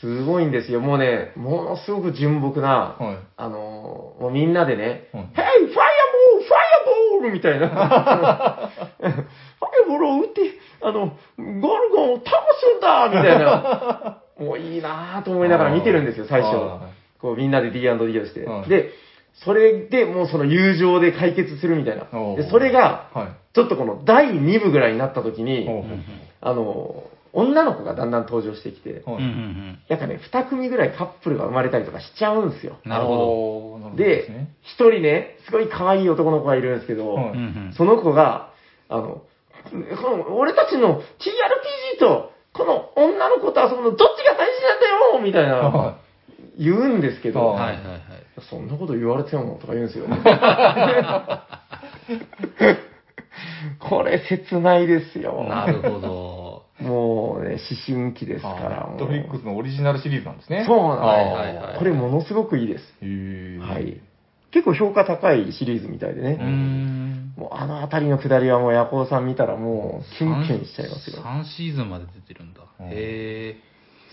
[0.00, 0.80] すごいんですよ。
[0.80, 5.74] もうね、ものすごく純朴な、はいあのーもうみんなでね、はい Hey, fireball,
[7.22, 7.32] fireball!
[7.32, 7.68] みたいな。
[8.98, 9.14] ファイ
[9.84, 10.40] アボールを撃って、
[10.82, 12.30] あの、ゴルゴンを倒
[12.60, 14.18] すんだみたいな。
[14.38, 16.80] もういいなぁと思いながら見てるんですよ、最初あ。
[17.20, 18.68] こうみんなで D&D をしてはい。
[18.68, 18.92] で、
[19.44, 22.04] それでもうその友情で解決するみたいな。
[22.36, 23.28] で、それが、はい。
[23.54, 25.68] ちょっとこの第2部ぐらいになった時に、
[26.40, 29.02] あの、女の子がだんだん登場してきて。
[29.88, 32.78] なんかね、2組ぐらいカップルが生まれたりとかしちゃうんですよ。
[32.84, 33.96] なるほど。
[33.96, 37.16] ですでね。、一人ね、すごい可愛い男の子がいるんですけど、
[37.76, 38.52] その子が、
[38.88, 39.22] あの、
[39.70, 45.98] この俺たちの TRPG と、この女の子と遊ぶのどっちが大事なんだよみたいな、は
[46.58, 48.00] 言うんですけど、ははいはいはい。
[48.42, 50.06] そんなこと言われてもとか言うんですよ。
[53.78, 55.44] これ切ないですよ。
[55.44, 56.64] なるほど。
[56.80, 58.86] もうね、思春期ですかあら。
[58.90, 60.64] ネットフリックスのオリジナルシリーズなんですね。
[60.66, 62.84] そうなんですこれものすごくいいです。
[63.02, 64.00] はい。
[64.50, 66.34] 結構評価高いシリーズみたいでね。
[66.36, 67.34] ん。
[67.36, 71.22] もうあのあたりのくだりはもうヤコウさん見たらもうキュンキュンしちゃいますよ。
[71.22, 72.60] 3シーズンまで出てるんだ。
[72.80, 73.56] うんへ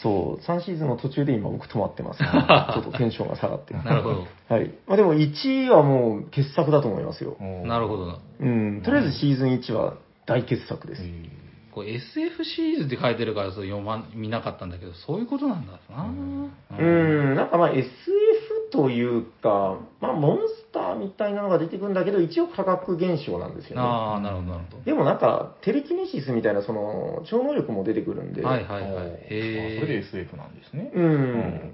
[0.01, 3.87] そう、3シーズンの途中で今僕止まってます、 ちょっとテンションが下がってるえ。。
[3.87, 4.27] なるほど。
[4.49, 4.71] はい。
[4.87, 7.37] まあでも1位はもう傑作だと思いますよ。
[7.63, 8.17] なるほどな。
[8.39, 8.81] うん。
[8.81, 11.03] とりあえずシーズン1は大傑作です。
[11.71, 16.05] これ SF シリーズって書いてるからそう読ま見なかったんだけど、そういうことなんだな。
[16.77, 16.81] う。
[16.81, 17.85] ん、なんかまあ SF
[18.75, 23.81] というか、まあモンスターみたいなのが出てくるんだけど、一応科学現象なんですよね。
[23.81, 28.47] ああ、なるほど、なるほでもなんか、テレキネシスみたいな、その、超能力も出てくるんで、ど。
[28.47, 28.91] はいはいはい。
[28.91, 29.97] あへそれでえ。
[29.99, 30.91] SF なんですね。
[30.93, 31.73] うん、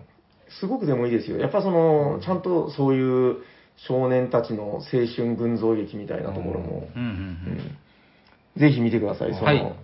[0.60, 1.40] すごくでもいいですよ。
[1.40, 3.38] やっぱその、ちゃんとそういう
[3.78, 4.82] 少年たちの青
[5.16, 7.78] 春群像劇みたいなところも、うんうんうん
[8.58, 9.34] ぜひ見てください。
[9.34, 9.76] その、はい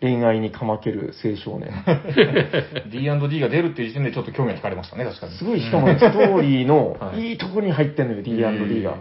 [0.00, 1.70] 恋愛にかまける青少年。
[2.90, 5.38] D&D が出るっていう時点でちょっと興味が惹かれましたね、確かに。
[5.38, 8.96] すごい、しかもね、 ストーリーのはいいいところに入ってんのよ、D&D が。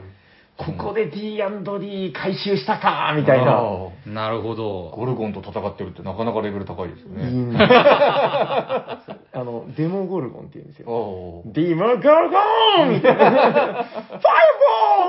[0.58, 3.62] ここで D&D 回収したかみたいな。
[4.06, 4.89] なるほど。
[4.96, 7.30] ゴルゴンと戦ってるってなかなかレベル高いですよね。
[7.30, 11.41] いいん あの、デモゴルゴンって言うんですよ。
[11.48, 13.24] ディモゴルゴーンみたいな。
[13.26, 13.84] ファイア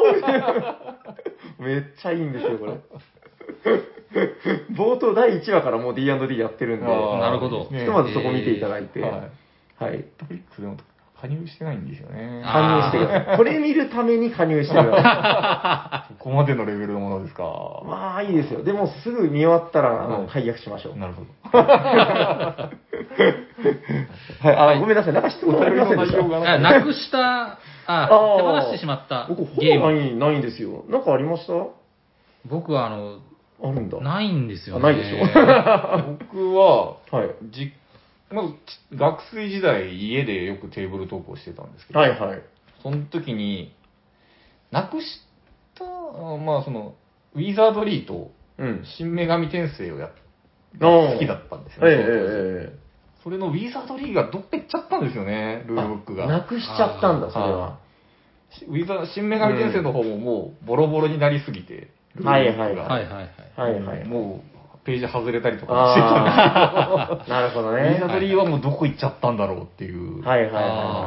[0.02, 2.72] ボールめっちゃいいんですよ、これ。
[4.76, 9.08] 冒頭第1話からもう D&D やってるんで、あーなるほどねひとまずそこ見ていただいて、は
[9.92, 10.04] い。
[10.18, 10.76] トフリックスでも
[11.20, 12.42] 加入してないんですよね。
[12.44, 13.36] あ加入してください。
[13.38, 17.42] これ見るために加入してくださ ここまでのレベルのものですか。
[17.82, 17.86] い。
[17.86, 18.62] まあいいですよ。
[18.62, 20.98] でもすぐ見終わったら、あの、はい解約しましょう。
[20.98, 21.58] なるほど。
[21.58, 22.70] は
[24.44, 25.12] い、あ、ごめんなさい。
[25.14, 29.80] なんか質問ありませんでしたなくした、あ、手放してしまった僕、ゲーム。
[29.80, 30.84] 本ないないんですよ。
[30.88, 31.52] なんかありました？
[32.48, 33.18] 僕はあの、
[33.62, 34.00] あるんだ。
[34.00, 34.88] ないんですよね。
[34.88, 37.30] あないでしょ 僕は、はい。
[37.50, 37.72] じ
[38.30, 42.42] まずち学生時代家でよくテーブルトークをしてたんですけど、はいはい。
[42.82, 43.72] その時に、
[44.70, 45.06] なくし
[45.74, 46.94] た、あまあその、
[47.34, 48.84] ウィザードリーとうん。
[48.84, 50.10] 新女神転生をやっ
[50.80, 52.02] 好きだったんですよええね。
[52.02, 52.86] その当時ええ
[53.26, 56.26] それのウィザードリーがどっか行っちゃったんですよね、ルールブックが。
[56.26, 57.78] なくしちゃったんだ、それは。
[58.68, 63.72] ウィザー新女神転生の方ももうボロボロになりすぎて、ルールがはいはいはいはい。
[63.74, 64.04] はいはい。
[64.06, 68.06] もうページ外れたりとかしてたんですなるほどねウィザ。
[68.06, 70.22] ードリーはもうどこ行っちゃったんだろうっていう。
[70.22, 70.60] はいはいは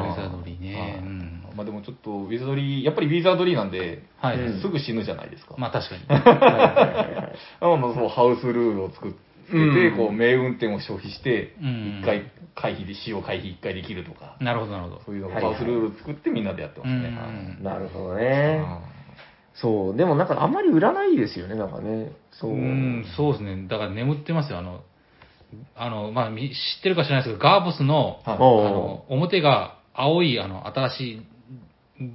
[0.05, 0.99] いウィザードリーね。
[1.01, 1.43] うん。
[1.55, 4.39] まあでもちょっと、ウィザードリー、やっぱりウィザードリーなんで、はい。
[4.39, 5.55] うんすぐ死ぬじゃないですか。
[5.57, 6.03] まあ確かに。
[6.07, 9.18] はいはいはいはいあまあそう、ハウスルールを作って、
[9.53, 15.01] うんこう、名運転を消費して、うん一回回避で、死を回避一回できるとか、なるほど、なるほど。
[15.05, 17.18] そういうのをハウスルールを作ってみんなでやってますね。
[17.57, 18.99] うんなるほどはいね。
[19.54, 22.12] そう、でもなんかあんまり売らないですよね、なんかね。
[22.32, 22.56] そうう。
[22.56, 23.68] ん、そうですね。
[23.68, 24.60] だから眠ってますよ。
[24.60, 24.82] あの、
[25.76, 31.22] あの、まあ、み知ってるか知らないですけど、ガーブスの、はいあおうの、表が青い、あの、新しい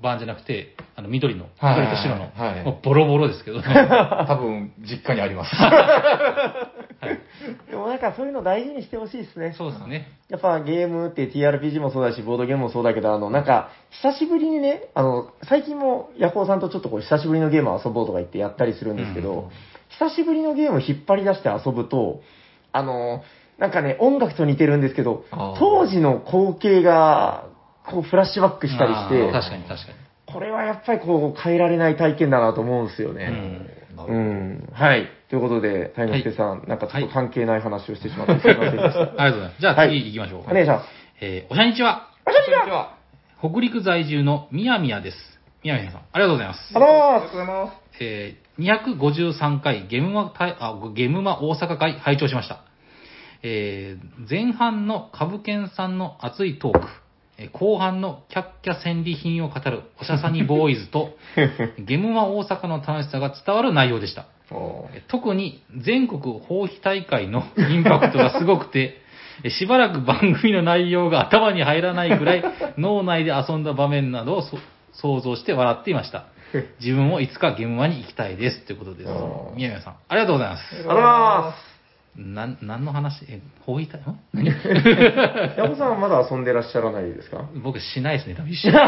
[0.02, 3.60] 版じゃなくて、あの、緑の、はい緑と白の、はいはいもうボロボロですけど、
[4.26, 5.50] 多分、実家にあります。
[7.70, 9.54] でもなんかそういうの大事にしてほしいですね。
[9.56, 10.08] そうですね。
[10.28, 19.48] やっぱゲームって TRPG もそうだし、ボードゲームもそうだけど、あの、なんか、久しぶりにね、あの、最近もヤコウさんとちょっとこう、久しぶりのゲームを遊ぼうとか言ってやったりするんですけど、うん
[19.98, 22.20] 久しぶりのゲームを引っ張り出して遊ぶと、
[22.72, 23.22] あの、
[23.58, 27.46] なんかね、音楽と似てるんですけど当時の光景が、
[27.86, 29.98] こう、フラッシュバックしたりして、確かに確かに。
[30.26, 33.26] これはやっぱりこう、変えられない体験だなと思うんですよね。
[33.26, 33.38] なる
[33.96, 34.68] ほどうん。
[34.72, 35.08] はい。
[35.34, 39.00] ということで、タイムスケさん、なんかちょっと関係ない話をしてしまってすいませんでした。
[39.20, 39.60] ありがとうございます。
[39.60, 40.50] じゃあはい次行きましょう。
[40.50, 40.88] お願いします。
[41.20, 42.06] えーおしゃにちは。
[42.24, 42.94] こんにちは。
[43.40, 45.40] 北陸在住のみやみやです。
[45.64, 46.76] みやみやさん、ありがとうございます。
[46.76, 47.72] ありがとうございます。
[48.00, 52.60] えー253回ゲームマ大あゲームマ大阪会拝聴しました。
[53.42, 56.86] えー前半の株券さんの熱いトーク、
[57.38, 61.16] えー後半のキャッキャ戦利品を語るおしゃさにボーイズと、
[61.78, 64.26] ゲームマ大阪の楽しさが伝わる内容でした。
[65.08, 69.04] 特に全国放棄大会の インパクトがすごくて、えー
[69.50, 72.44] しばらく番組の内容が頭に入らないくらい
[72.78, 74.58] 脳内で遊んだ場面などをそ
[74.92, 76.26] 想像して笑っていました。
[76.80, 78.60] 自分もいつかゲームマに行きたいです。
[78.60, 79.10] ということです。
[79.56, 80.74] 宮宮さん、ありがとうございます。
[80.74, 81.73] ありがとうございます。
[82.16, 83.24] なん、何の話？
[83.28, 84.18] え、放棄大会ん？
[84.32, 84.46] 何
[85.58, 87.48] ヤコさんはまだ遊んでらっしゃらないですか？
[87.62, 88.72] 僕しないですね、多分一緒。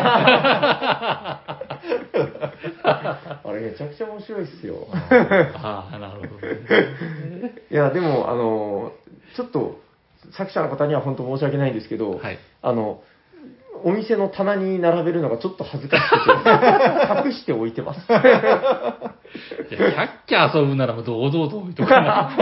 [2.82, 4.86] あれめちゃくちゃ面白いっすよ。
[5.54, 7.52] ああ、なるほどね。
[7.70, 8.92] いや、でも、あの、
[9.36, 9.80] ちょっと、
[10.32, 13.02] 作者の方には本当申し訳ないんですけど、はいあの、
[13.84, 17.98] お店の棚に並べるのがちょっと恥ずかしくて、隠しておいてます。
[18.08, 18.22] いや
[19.68, 22.36] キャッキャ遊ぶならもう堂々と置いとかな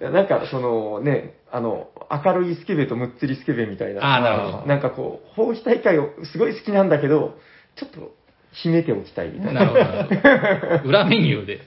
[0.00, 4.16] いやなんか、そのね、あの、明るいスケベとむっつりスケベみたいな。
[4.16, 7.34] あーなるほどなんかこう、放棄大会をすごい好きなんだけど、
[7.76, 8.14] ちょっと
[8.52, 9.60] 秘めておきたいみたいな。
[9.60, 10.88] なるほどなるほど。
[10.88, 11.60] 裏メニューで。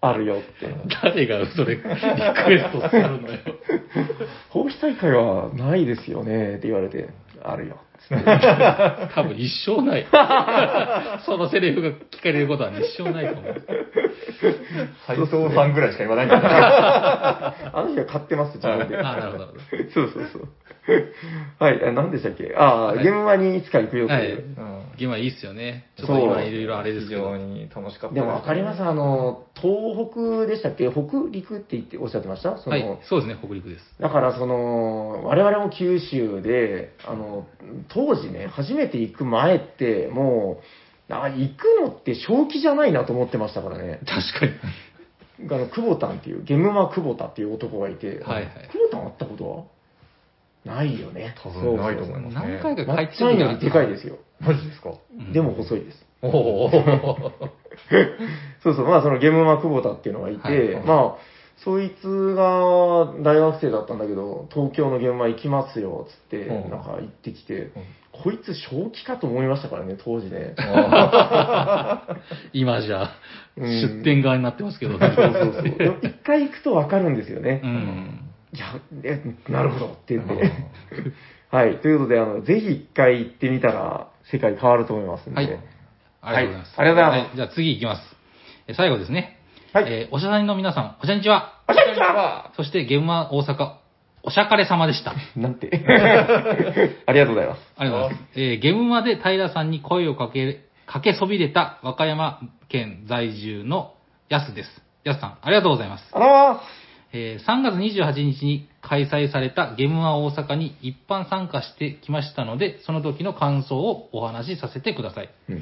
[0.00, 0.44] あるよって。
[1.02, 3.38] 誰がそれリクエストするのよ。
[4.50, 7.08] 放棄大会はないですよねって言われて、
[7.46, 7.78] あるよ。
[9.14, 10.06] 多分一生ない。
[11.24, 13.62] そのセリフが聞かれることは一生ないと思う。
[15.06, 17.54] 斎藤さんぐらいしか言わないんだから。
[17.72, 18.98] あの日は買ってます、自分で。
[18.98, 19.46] あなるほど。
[19.92, 20.48] そうそうそう。
[21.58, 22.54] はい、あ何でしたっけ？
[22.56, 24.44] ああ、はい現場にいつか行くよとはいいう。。
[24.96, 25.88] ゲームはいいっすよね。
[25.96, 27.24] ちょっと今いろいろあれです非けど。
[27.32, 30.88] 常に楽しかったでもわかります、あの、東北でしたっけ？
[30.90, 32.56] 北陸って言っておっしゃってました？
[32.56, 33.84] その、はい、そうですね、北陸です。
[34.00, 37.46] だからその、我々も九州で、あの、
[37.88, 40.60] 当時ね、初めて行く前って、も
[41.10, 44.00] う、あ行くのって正気じゃないなと思ってましたからね。
[44.06, 44.46] 確か
[45.46, 45.52] に。
[45.54, 49.64] あの、久保田っていう、ゲムマ久保田っていう男がいて、はいはい久保田会ったことは？
[50.66, 51.34] ないよね。
[51.42, 52.58] 多分ないと思います何ね。
[52.62, 54.16] 回か帰ってまっちゃんよりでかいですよ。
[54.40, 54.90] マジですか？
[54.90, 56.04] うんでも細いです。
[56.22, 56.70] おお。
[58.62, 61.14] そうそう、まあそのゲムマ久保田っていうのがいて、はいはいまあ、
[61.58, 67.70] そいつが大学生だったんだけど、東京のゲームマ行きますよ、つって、うんなんか行ってきて、
[68.12, 70.54] こいつ正気かと思いましたからね、当時ね。
[72.52, 73.10] 今じゃ、
[73.56, 74.98] うん出店側になってますけど。
[74.98, 75.98] そうそうそう。
[76.02, 77.60] 一回行くとわかるんですよね。
[77.62, 78.20] うん。
[78.56, 80.50] いや、えなるほどって言って。
[81.54, 81.76] はい。
[81.78, 85.36] ということで、あの、ぜひ一回行ってみたら、世界変わると思いますんで。
[85.36, 85.58] はい
[86.22, 86.80] ありがとうございます。
[86.80, 88.16] はいありがとうございますはじゃあ次行きます。
[88.66, 89.38] え最後ですね。
[89.72, 91.60] はいえーおしゃさんの皆さん、おしゃにちは。
[91.68, 93.74] おしゃれちゃそして、ゲームマ大阪、
[94.24, 95.14] おしゃかれ様でした。
[95.36, 95.70] なんて。
[97.06, 97.74] ありがとうございます。
[97.76, 98.40] ありがとうございます。
[98.40, 103.92] えーゲームマで平さんに声をかけ、かけそびれた和歌山県在住の
[104.28, 104.82] やすです。
[105.04, 106.10] やすさん、ありがとうございます。
[106.12, 106.60] あら
[107.12, 115.30] えー3月28日に開催されたゲームマ大阪に一般参加してきましたので、その時の感想をお話しさせてください。
[115.48, 115.60] ー。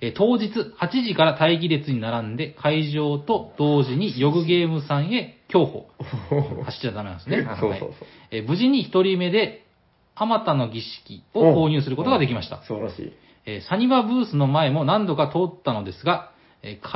[0.00, 5.86] えー当日8時から待機列に並んで会場と同時にヨグゲームさんへ競歩。
[6.64, 7.46] 走っちゃダメなんですね。
[7.60, 7.98] そうそうそうはい
[8.32, 9.64] えー無事に1人目で、
[10.14, 12.62] あまたの儀式を購入することができました。
[12.62, 13.12] 素晴らしい。
[13.46, 16.30] えーサニバブースの前も何度か通ったのですが、
[16.62, 16.88] えー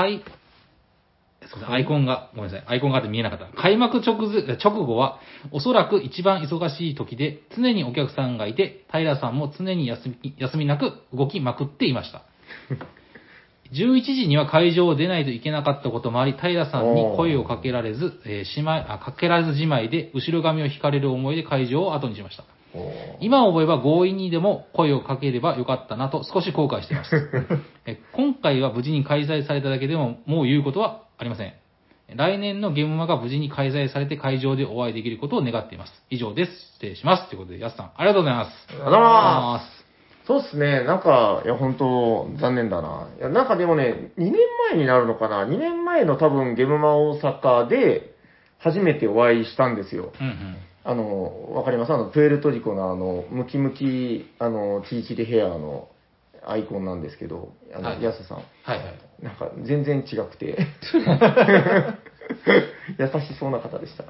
[1.69, 3.47] アイコンが、ごめんなさい、アイコンがあって見えなかった。
[3.61, 5.19] 開幕直前直後は、
[5.51, 12.23] おそらく一番忙しい時で、常にお客さんがいて、平さんも常に休み休みなく動きまくっていました。
[13.73, 22.45] 11時には会場を出ないといけなかったこともあり、平さんに声をかけられず、えー、姉妹あかけられずじまいで、後ろ髪を引かれる思いで会場を後にしました。
[23.21, 27.31] 今思えば強引にでも声をかければよかったなと少し後悔しています。
[27.87, 31.55] え今回は無事に開催されただけでももう言うことはありません。
[32.17, 35.93] 来年のゲームマが無事に開催されて会場でお会いできることを願っています。
[36.11, 36.53] 以上です。
[36.75, 37.29] 失礼します。
[37.29, 38.51] ということで、やすさん、ありがとうございます。
[38.71, 40.27] ありがとうございます。
[40.27, 43.09] そうっすね、なんか、いや、本当残念だな。
[43.19, 44.35] いや、なんかでもね、2年
[44.71, 48.15] 前になるのかな ?2 年前の多分、ゲムマ大阪で、
[48.59, 50.13] 初めてお会いしたんですよ。
[50.21, 50.57] うんうん。
[50.85, 51.93] あの、わかります？
[51.93, 55.89] あの、プエルトリコのあの、ムキムキ、あの、チリチリヘアの
[56.47, 58.39] アイコンなんですけど、あの、はいヤスさん。
[58.39, 58.99] はいはい。
[59.23, 60.59] なんか、全然違くて。
[62.99, 64.05] 優しそうな方でした。
[64.05, 64.07] い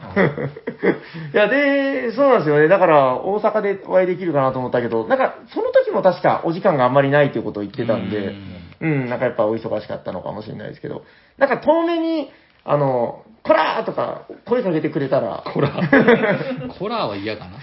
[1.34, 2.68] や、で、そうなんですよね。
[2.68, 8.34] だから、大阪でお会いできるかなと思ったけど、なんか、その時も確かお時間があんまりないということを言ってたんで、
[8.80, 11.04] うん、なんかやっぱお忙しかったのかもしれないですけど、
[11.38, 12.30] なんか遠目に、
[12.64, 15.72] あの、こらーとか声かけてくれたら、コラ
[16.78, 17.58] コラは嫌かな。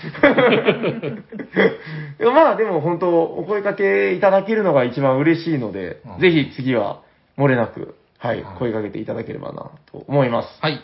[2.32, 7.02] まあでも本当、お声かけいただけるのが一番嬉しいので、うんぜひ次は
[7.38, 10.50] 漏れなく、はいはい、声かけていただければなと思います。
[10.62, 10.82] はい。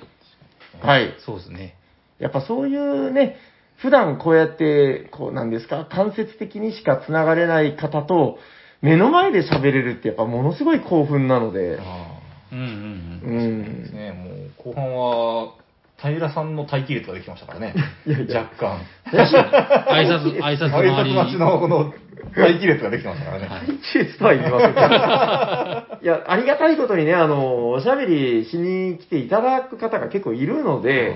[0.82, 1.14] はい。
[1.20, 1.76] そうですね。
[2.20, 3.36] やっぱそういうね、
[3.78, 8.40] 普段こうやって、こうなんですか、間接的にしか繋がれない方と、
[8.82, 12.05] 目の前で喋れるってやっぱものすごい興奮なので、あ
[12.52, 12.66] うんうん
[13.24, 13.62] ううん。
[13.62, 13.96] あですん。
[13.96, 15.66] ね、もう後半は、
[15.98, 17.74] 平さんの待機列ができましたからね。
[18.06, 18.82] いやいや若干。
[19.12, 21.12] 挨拶、挨拶挨回り。
[21.12, 21.94] 拶待ちのこの
[22.36, 23.48] 待機列ができてましたからね。
[23.48, 24.86] はい季節とは言いませんけど。
[26.02, 31.16] いや、ありがたいことにね、あの、おしゃべりしに来ていただく方が結構いるので、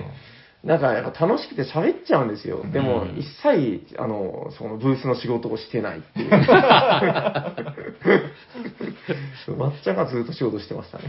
[0.64, 2.66] なんかやっぱ楽しくて喋っちゃうんですよ。
[2.74, 6.30] でも、うん一切、あの、そのブースの仕事をしてないっていう。
[9.57, 11.05] 抹茶がずっと仕事してましたね。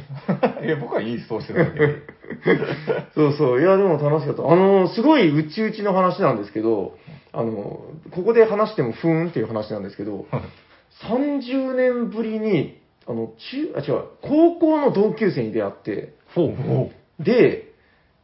[0.66, 1.96] いや、僕はインストールしてただけで。
[3.14, 3.60] そうそう。
[3.60, 4.48] いや、でも楽しかった。
[4.48, 6.96] あの、すごい内々の話なんですけど、
[7.32, 7.80] あの、
[8.12, 10.26] ここで話してもふーんっていう話なんですけど、
[11.02, 16.54] 30年ぶりに、あの、中、あ、違う、高校の同級生に出会って、ほ
[17.18, 17.22] う。
[17.22, 17.69] で、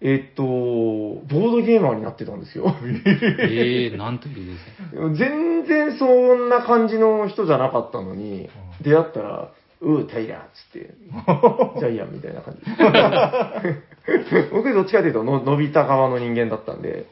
[0.00, 2.74] えっと、ボードゲーマーになってたんですよ。
[2.84, 5.14] えー、 なんというですね。
[5.16, 8.50] 全然そんな感じの人じゃなかったのに、
[8.82, 9.48] 出会ったら、
[9.80, 10.90] うー、タイラーっつって、
[11.80, 12.60] ジャイアンみたいな感じ。
[14.52, 17.06] 僕どっちかというとの、伸びた側の人間だったんで、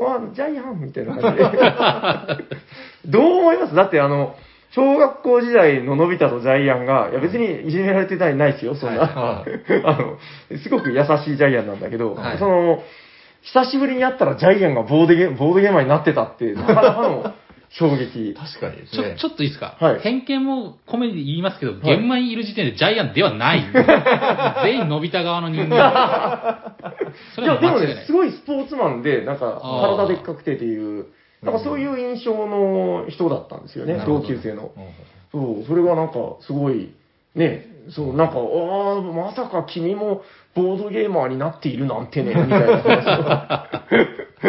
[0.00, 1.50] あ、ジャイアンみたいな感じで。
[3.06, 3.74] どう思います？
[3.74, 4.34] だってあの、
[4.74, 9.02] 小学校時代ののび太とジャイアンが、いや別にいじめられてないないですよ、そんな。
[9.02, 9.44] は
[9.84, 10.18] あの、
[10.58, 12.82] すごく優しいジャイアンなんだけど、はいその、
[13.42, 17.34] 久しぶりに会ったらジャイアンがボードゲボードゲーマーになってたって、なかなかの
[17.70, 18.34] 衝撃。
[18.34, 19.16] 確かにですちょ、ね。
[19.18, 23.64] ちょっといいですか、はい偏見も込めて言いますけど、い現場にいる時点でジャイアンではない。
[24.64, 26.74] 全員伸びた側の人間。
[27.34, 28.12] それはいや、でもね、す。
[28.12, 31.06] ごいスポーツマンで、なんか、体でっかくてっていう、
[31.42, 34.72] なんかそういう印象の人だったんですよね、同級生の。
[34.76, 34.84] うん
[35.32, 36.92] そう、それがなんか、すごい、
[37.34, 40.22] ね、そう、なんか、ああ、まさか君も
[40.54, 43.08] ボードゲーマーになっているなんてね、みたいな話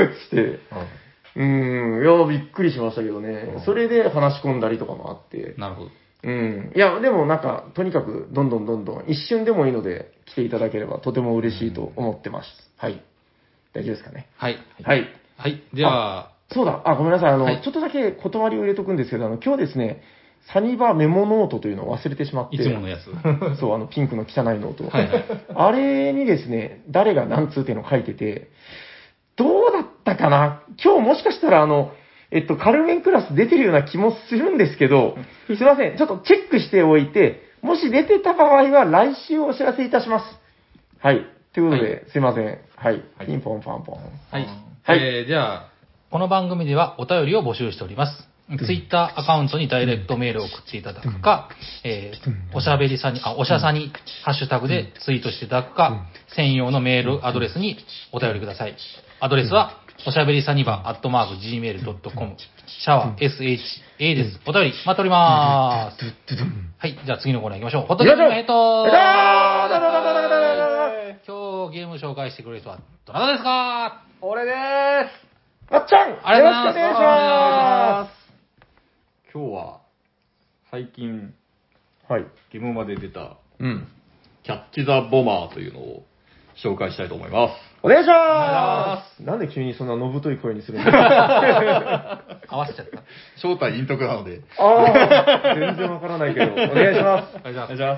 [0.02, 0.60] を して、
[1.36, 5.90] うん、いや、びっくりしましたけどね、それで話し込んだりとかもあって、なるほど。
[6.26, 6.72] うん。
[6.76, 12.72] いや、でもなんか、とにかく、どんどんどんどん、一瞬でもいいので、来ていただければ、とても嬉しいと思ってます。
[12.78, 13.02] はい。
[13.74, 14.28] 大丈夫ですかね。
[14.38, 14.58] はい。
[14.84, 15.08] はい。
[15.38, 15.62] はい。
[15.74, 17.32] では、そうだ、あ、ごめんなさい。
[17.32, 20.02] あの、はいちょっとだけ断りを入れとくんですけど、あの、今日ですね、
[20.52, 22.58] サニバメモノートというのを忘れてしまって。
[22.58, 23.06] いつものやつ。
[23.60, 24.86] そう、あの、ピンクの汚いノート。
[24.90, 25.24] はいはい
[25.56, 28.50] あれにですね、誰が何通っていうのを書いてて、
[29.36, 30.62] どうだったかな？
[30.84, 31.92] 今日もしかしたらあの、
[32.30, 40.26] えっと、カルメンクラス出てるような気もするんですけど、すいません、ちょっとチェックしておいて、もし出てた場合は来週お知らせいたします。
[41.00, 41.26] はい。
[41.54, 42.60] ということで、すいません。
[42.76, 43.04] はい。
[43.26, 43.96] ピンポンパンポン。
[44.32, 44.48] はい。
[44.84, 45.73] はいえー、じゃあ、
[46.14, 48.30] この番組ではお便りを募集しております。
[48.64, 51.50] ツイッターアカウントにダイレクトメールを送っていただくか、
[51.84, 53.92] えー、おしゃべりさんに、あ、おしゃさに
[54.24, 56.06] ハッシュタグでツイートしていただくか、
[56.36, 57.78] 専用のメールアドレスに
[58.12, 58.76] お便りください。
[59.22, 62.36] アドレスは、おしゃべりサニバアットマーク gmail.com、
[62.68, 63.66] シャワー SHA
[63.98, 64.40] です。
[64.46, 66.06] お便り待っております。
[66.78, 67.88] はい、じゃあ次のコーナー行きましょう。
[67.88, 68.92] ホットゲームヘッド今
[71.72, 71.88] 日ゲー！
[71.88, 74.52] ム紹介してくれる人はどなたですか俺で
[75.30, 75.33] す
[75.70, 79.82] あっちゃんよろしくお願いします今日は、
[80.70, 81.34] 最近、
[82.08, 82.26] はい。
[82.52, 83.88] ゲームまで出た、うん。
[84.44, 86.04] キャッチ・ザ・ボマーというのを
[86.64, 87.54] 紹介したいと思います。
[87.82, 93.04] お願いしますなんで急にそんなのぶとい声にするんですか合わせちゃった。
[93.42, 94.42] 正体陰徳なので。
[94.60, 97.48] ああ、全然わからないけど、お願いします。
[97.48, 97.98] あじゃあ、じゃあ、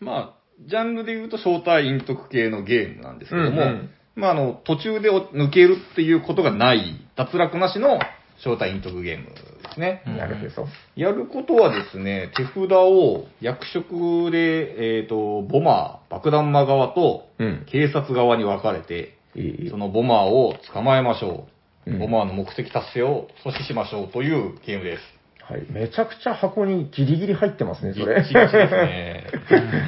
[0.00, 0.34] まあ、
[0.68, 7.98] ジャンルで言うと正体陰徳系のゲームなんですけども、うんうんまあ、あの、途中で抜けるっていうことがない、脱落なしの
[8.42, 9.32] 正体陰徳ゲームで
[9.74, 10.02] すね。
[10.06, 10.66] うんやるへそ。
[10.96, 17.66] やることはですね、手札を役職で、えっ、と、ボマー、爆弾魔側とうん。
[17.66, 21.46] 警察側に分かれて、いいいいそのボマーを捕まえましょ
[21.86, 21.90] う。
[21.90, 25.02] うんボマーの目的達成を阻止しましょうというゲームです。
[25.50, 25.66] はい。
[25.70, 28.22] めちゃくちゃ箱にギリギリ入ってますね、それ。
[28.22, 29.26] ギッチギチですね。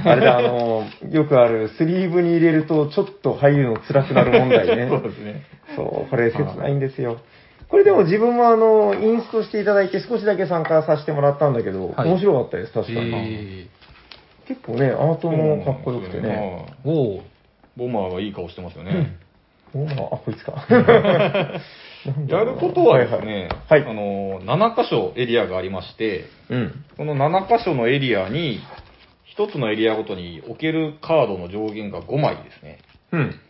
[0.04, 4.88] あれだ、あの、よくある、スリーブに入れると、ちょっと入るの辛くなる問題ね。
[4.92, 5.42] そうですね。
[5.74, 7.18] そう、これ切ないんですよ。
[7.68, 13.10] これでも自分もあの、インストしていただいて少しだけ参加させてもらったんだけど、はい面白かったです、確かに。
[13.14, 13.66] え
[14.46, 16.66] 結構ね、アートもかっこよくてね。
[16.84, 17.20] おー
[17.76, 19.16] ボマーがいい顔してますよね。
[19.74, 20.64] おまあ、あ、こいつか。
[22.28, 26.84] やることはですね、はいはいあの、7箇所エリアがありまして、うん。
[26.96, 28.60] この7箇所のエリアに、
[29.36, 32.78] 1つのエリアごとに置けるカードの上限が5枚ですね。
[33.12, 33.40] うん。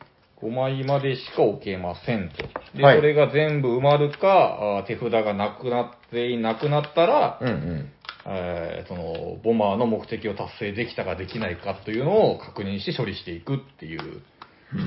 [0.42, 2.36] 5枚までしか置けませんと。
[2.76, 7.92] で、はいそれが全部埋まるか、あー手札がなくなっていなくなったら、うんうん。
[8.26, 14.22] えーその、ボマーの目的を達成できたかできないかというのを確認して処理していくっていう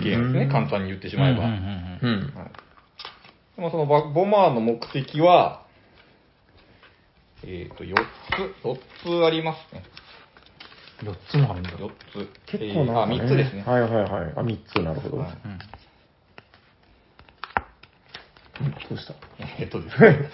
[0.04, 0.44] ゲームですね。
[0.46, 1.46] うん簡単に言ってしまえば。
[1.46, 2.38] うんうんうん。
[2.38, 2.52] はい
[3.60, 5.66] でもそのバボマーの目的は、
[7.44, 9.84] えっ、と、4つ、4つありますね。
[11.04, 11.72] うん、4つもあるんだ。
[11.72, 12.30] 4つ。
[12.46, 13.64] 結構なねえーあ、3つですね。
[13.64, 14.06] はいはいはい。
[14.08, 15.18] あ、3つ、なるほど。
[15.18, 15.60] はいうんうん
[18.90, 19.14] どうした？
[19.58, 20.30] えっとですね。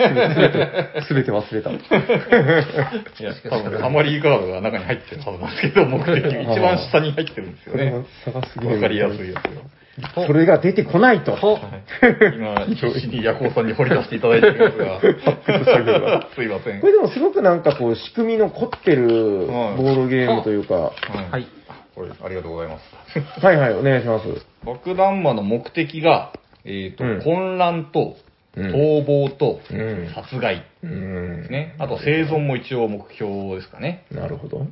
[1.08, 1.70] すべて忘れた。
[1.74, 7.92] いや、多分サマリーカードが中に入ってるはずなんですけど、目的、一番下に入ってるんですよね。
[7.94, 9.62] わかりやすいやつが。
[10.14, 11.38] それが出てこないと。
[11.38, 11.60] と、
[12.36, 15.00] 今、必死にヤコウさんに掘り出していただいていますが、
[16.36, 16.88] すいませんこ。
[16.88, 20.92] れでもすごくなんかこう、仕組みの凝ってるボードゲームというか、は
[21.32, 21.48] はい。
[21.96, 23.46] これ、ありがとうございます。
[23.46, 24.26] はいはい、お願いします。
[24.66, 26.34] 爆弾魔の目的が、
[26.66, 28.16] えっ、と、うん混乱と、
[28.58, 31.76] うん逃亡と、うん殺害うんですね。
[31.80, 34.06] あと生存も一応目標ですかね。
[34.12, 34.60] なるほど。
[34.60, 34.68] はい。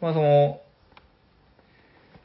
[0.00, 0.60] まあその、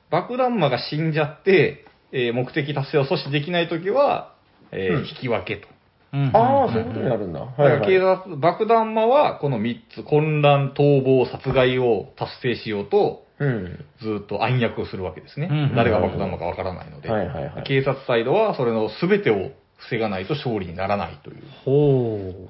[0.09, 4.33] 爆弾魔が死んじゃって、えー目的達成を阻止できないときは、
[4.71, 5.67] えーうん引き分けと。
[6.11, 7.39] うんああ、そういうことになるんだ。
[7.39, 7.79] だかはいはい。
[7.81, 13.85] ら警察、爆弾魔はこの3つ、混乱、逃亡、殺害を達成しようと、うん。
[14.01, 15.47] ずっと暗躍をするわけですね。
[15.51, 17.09] うん誰が爆弾魔かわからないので。
[17.09, 21.43] はいはいはい警察サイドはそれの全てを防がないと勝利にならないという。
[21.63, 22.49] ほう。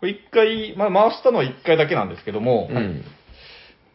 [0.00, 3.04] これ一回、まあ、回したのは一回だけなんですけども、うん。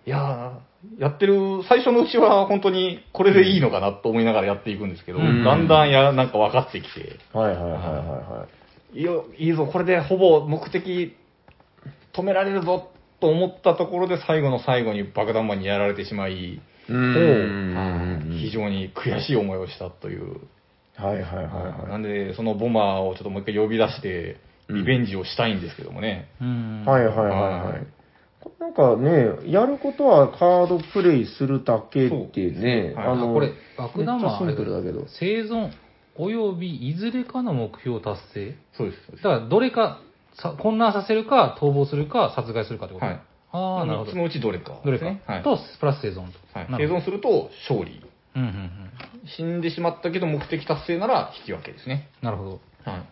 [0.06, 0.52] いやー、
[1.00, 8.48] やってる、最初のうちは本当にこれでいいのかなと思いながらやっていくんですけど、うんだんだんや、なんか分かってきて、はいはいはいはいは
[8.94, 11.14] いよ、いいぞ、これでほぼ目的
[12.14, 16.62] 止められるぞと思ったところで最後の最後に爆弾魔にやられてしまい、い。
[16.90, 18.38] うん。
[18.40, 20.40] 非常に悔しい思いをしたという。
[20.96, 24.38] はいはいはいはなんで、そのボマーをちょっともう一回呼び出して、
[24.70, 26.30] リベンジをしたいんですけどもね。
[26.42, 26.90] うんい。
[26.90, 27.88] はいはいはいはい。
[28.60, 35.06] なんかね、やることはカードプレイするだけってね、はいあこれ、爆弾魔はシンプルだけど。
[35.20, 35.72] 生存
[36.18, 38.56] およびいずれかの目標達成？
[38.78, 39.12] そうです。
[39.18, 40.00] だから、どれか
[40.36, 43.22] さ混乱させるか、逃亡するか、殺害するかってことはい。
[43.52, 44.18] ああ、なるほど3つ。
[44.18, 45.06] のうちどれか、どれか。
[45.06, 45.44] はい。
[45.44, 46.40] と、プラス生存と。
[46.54, 48.02] 生存すると勝利。
[48.36, 48.72] うんうんうん。
[49.28, 52.10] 死んでしまったけど目的達成なら引き分けですね。
[52.22, 52.50] なるほど。
[52.86, 53.04] はい。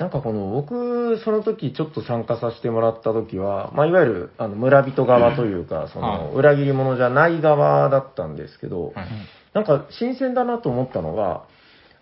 [0.00, 9.08] なんかこの、僕、その時ちょっと参加させてもらった時は、まあ、いわゆる、あの、村人側というか、その、はい裏切り者じゃない側だったんですけど、はい。
[9.52, 11.44] なんか新鮮だなと思ったのが、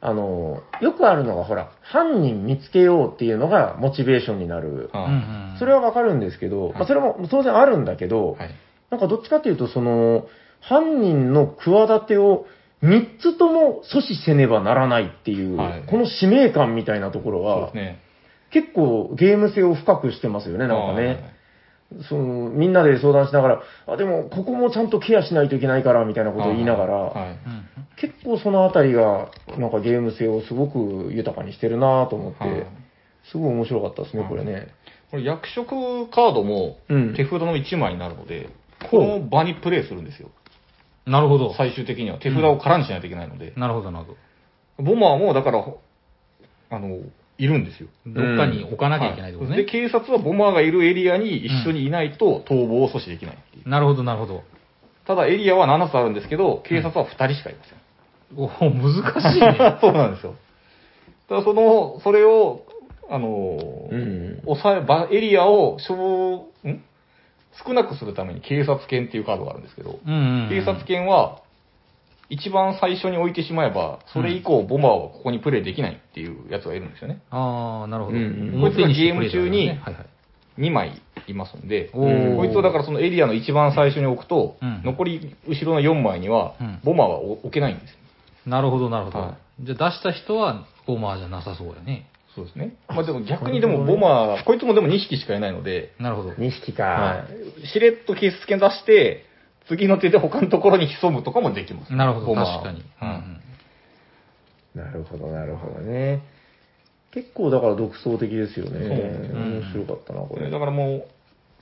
[0.00, 4.90] あの、よくあるのが、ほら、犯人見つけようっていうのがモチベーションになる。
[5.58, 8.50] それはわかるんですけど、まあ、それも当然あるんだけど、はい。
[8.90, 10.28] なんかどっちかっていうと、その、
[10.60, 12.46] 犯人の企てを
[12.82, 18.02] 3つとも阻止せねばならないっていう、はいこの使命感みたいなところはそうです、ね。
[18.50, 21.38] 結構ゲーム性を深くしてますよね、なんかね。
[22.08, 27.30] そのみんなで相談しながら、あ、でもここもちゃんとケアしないといけないから、みたいなことを言いながら、はい。
[27.30, 27.38] うん
[28.00, 32.66] 結構そのあたりが、なんかゲーム性をすごく豊かにしてるなと思って、はい
[33.30, 34.68] すごい面白かったですね、はいこれね。
[35.10, 38.48] これ役職カードもうん手札の1枚になるので、
[38.90, 40.30] この場にプレイするんですよ。
[41.08, 41.54] なるほど。
[41.54, 43.52] 最終的には手札を空にしないといけないので。
[43.56, 44.84] なるほど、なるほど。
[44.84, 45.64] ボマーもだから、
[46.70, 47.00] あの、
[47.38, 47.88] いるんですよ。
[48.06, 49.58] どっかに置かなきゃいけないってことね。
[49.58, 53.68] で、警察はボマーがいるエリアに一緒にいないと逃亡を阻止できないっていう。
[53.68, 54.42] なるほど、なるほど。
[55.06, 57.78] ただエリアは7つあるんですけど、警察は2人しかいません。
[58.36, 59.56] おお難しいね。
[59.80, 60.34] そうなんですよ。
[61.28, 62.62] ただその、それを、
[63.08, 66.82] あのーうん抑え、ばエリアを小、ん
[67.64, 70.48] 少なくするために警察犬っていうカードがあるんですけど、うんうんうん。
[70.48, 71.40] 警察犬は、
[72.30, 77.22] 一番最初に置いてしまえば、それ以降、ボマーはここにプレイできないっていうやつがいるんですよね。
[77.30, 78.18] ああ、なるほど。
[78.18, 80.06] うんこいつがゲーム中にプレイだからね
[80.58, 81.88] 2枚いますんで。
[81.88, 87.96] こいつをだからそのエリアの一番最初に置くと、うん残り後ろの4枚にはうん、ボマーは置けないんですよ。
[88.46, 89.18] なるほど、なるほど。
[89.18, 92.08] はじゃあ出した人はボマーじゃなさそうやね。
[92.34, 92.76] そうですね。
[92.88, 96.30] まあでも逆にでもボマー、こいつもでも2匹しかいないので、なるほど。
[96.30, 96.84] 2匹か。
[96.84, 97.24] は
[97.64, 97.66] い。
[97.66, 99.24] しれっと警察犬出して、
[99.68, 101.92] 次の手で他のところに潜むとかもできます。
[101.94, 102.84] なるほど、確かに。
[103.02, 103.40] うんうん
[104.74, 106.22] なるほど、なるほどね。
[107.10, 108.70] 結構だから独創的ですよね。
[108.70, 110.40] そううん面白かったな、これ。
[110.42, 111.06] これだからも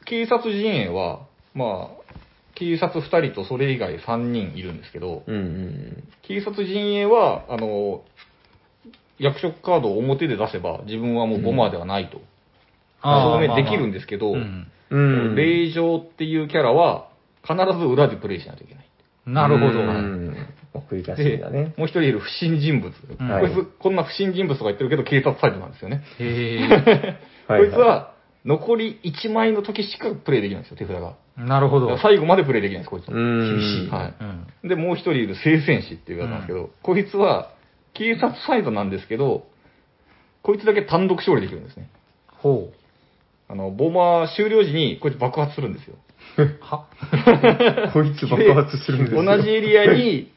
[0.02, 1.20] う、警察陣営は、
[1.54, 2.06] まあ、
[2.54, 8.02] 警察2人とそれ以外3人いるんですけど、うんうん警察陣営は、あの、
[9.18, 12.20] 役職カードを表で出せば、自分はもうボマーではないと、
[13.02, 15.28] 証明できるんでですけど、うんうん。
[15.28, 15.34] うん。
[15.34, 17.08] 令状っていうキャラは、
[17.42, 18.86] 必ず裏でプレイしないといけない。
[19.26, 19.80] なるほど。
[19.80, 20.36] うん。
[20.72, 21.74] 送り出しで、だね。
[21.76, 22.90] もう一人いる不審人物。
[22.90, 26.02] んこいつ、こんな不審人物とか言ってるけど、警察サイドなんですよね。
[26.18, 27.18] へえ。
[27.48, 28.12] はこいつ、は、
[28.44, 31.14] 残り1枚の時しかプレイできないんですよ、手札が。
[31.36, 31.98] なるほど。
[31.98, 33.08] 最後までプレイできないんです、こいつ。
[33.08, 33.58] うん。
[33.58, 33.90] 厳しい。
[33.90, 34.68] はうんい。
[34.68, 37.50] で、もう一人いる聖戦士っていうやつなんですけど、こいつは、
[37.96, 39.46] 警察サイドなんですけど、
[40.42, 41.88] こいつだけ単独勝利できるんですね。
[42.28, 42.70] ほ
[43.48, 45.96] あの、ボマー終了時に、こいつ爆発するんですよ。
[46.38, 46.58] う。
[46.60, 46.86] は？
[47.92, 49.22] こいつ爆発するんですよ。
[49.22, 50.30] 同じエリアに、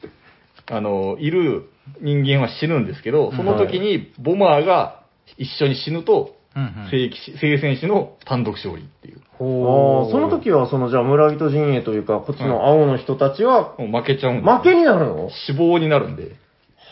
[0.67, 1.69] あの、いる
[2.01, 5.01] 人間は死ぬんですけど、その時にボマーが
[5.37, 9.21] 一緒に死ぬと、うんうん聖騎士聖戦士の単独勝利っていう。
[9.37, 10.11] ほう。
[10.11, 16.35] その時は、その、じゃあ、村人陣営というか、こっちの青の人たちは、もう負けちゃうん負けになるの死亡になるんで。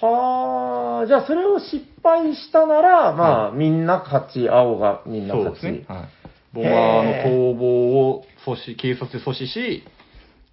[0.02, 5.62] はあ、じゃあ、それを失敗したなら、まあ、みんな勝ち、青がみんな勝ち。
[5.62, 5.96] そうですね。
[5.96, 6.10] はい。
[6.54, 9.84] ボマーの逃亡を阻止、警察で阻止し、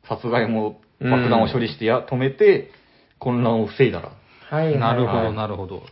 [0.09, 2.71] 殺害も爆弾を処理してや、止めて、
[3.19, 4.13] 混乱を防いだら。
[4.51, 4.79] はいはい。
[4.79, 5.77] なるほど、はいなるほど。
[5.77, 5.85] はい。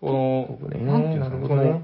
[0.00, 1.82] この、ねなんていうんですかね、るほどねの、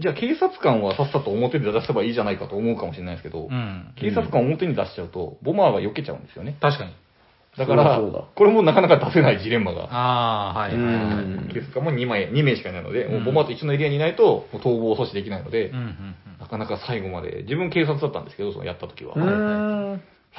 [0.00, 3.92] じゃあ警察官はさっさと表で出せばいいじゃないかと思うかもしれないですけど、うん。
[3.96, 6.56] 警察官を表に出しちゃうと、ボマーが避けちゃうんですよね。
[6.60, 6.92] 確かに。
[7.58, 8.00] だから
[8.34, 9.84] これもなかなか出せないジレンマが。
[9.90, 10.94] ああ、はいはいはい。
[10.94, 19.14] うん警察官も2枚、2名しかいないので、うんもうボマーと一緒のエリアにいないと、もう逃亡を阻止できないので、うんうんなかなか最後まで、自分警察だったんですけど、そのやった時は。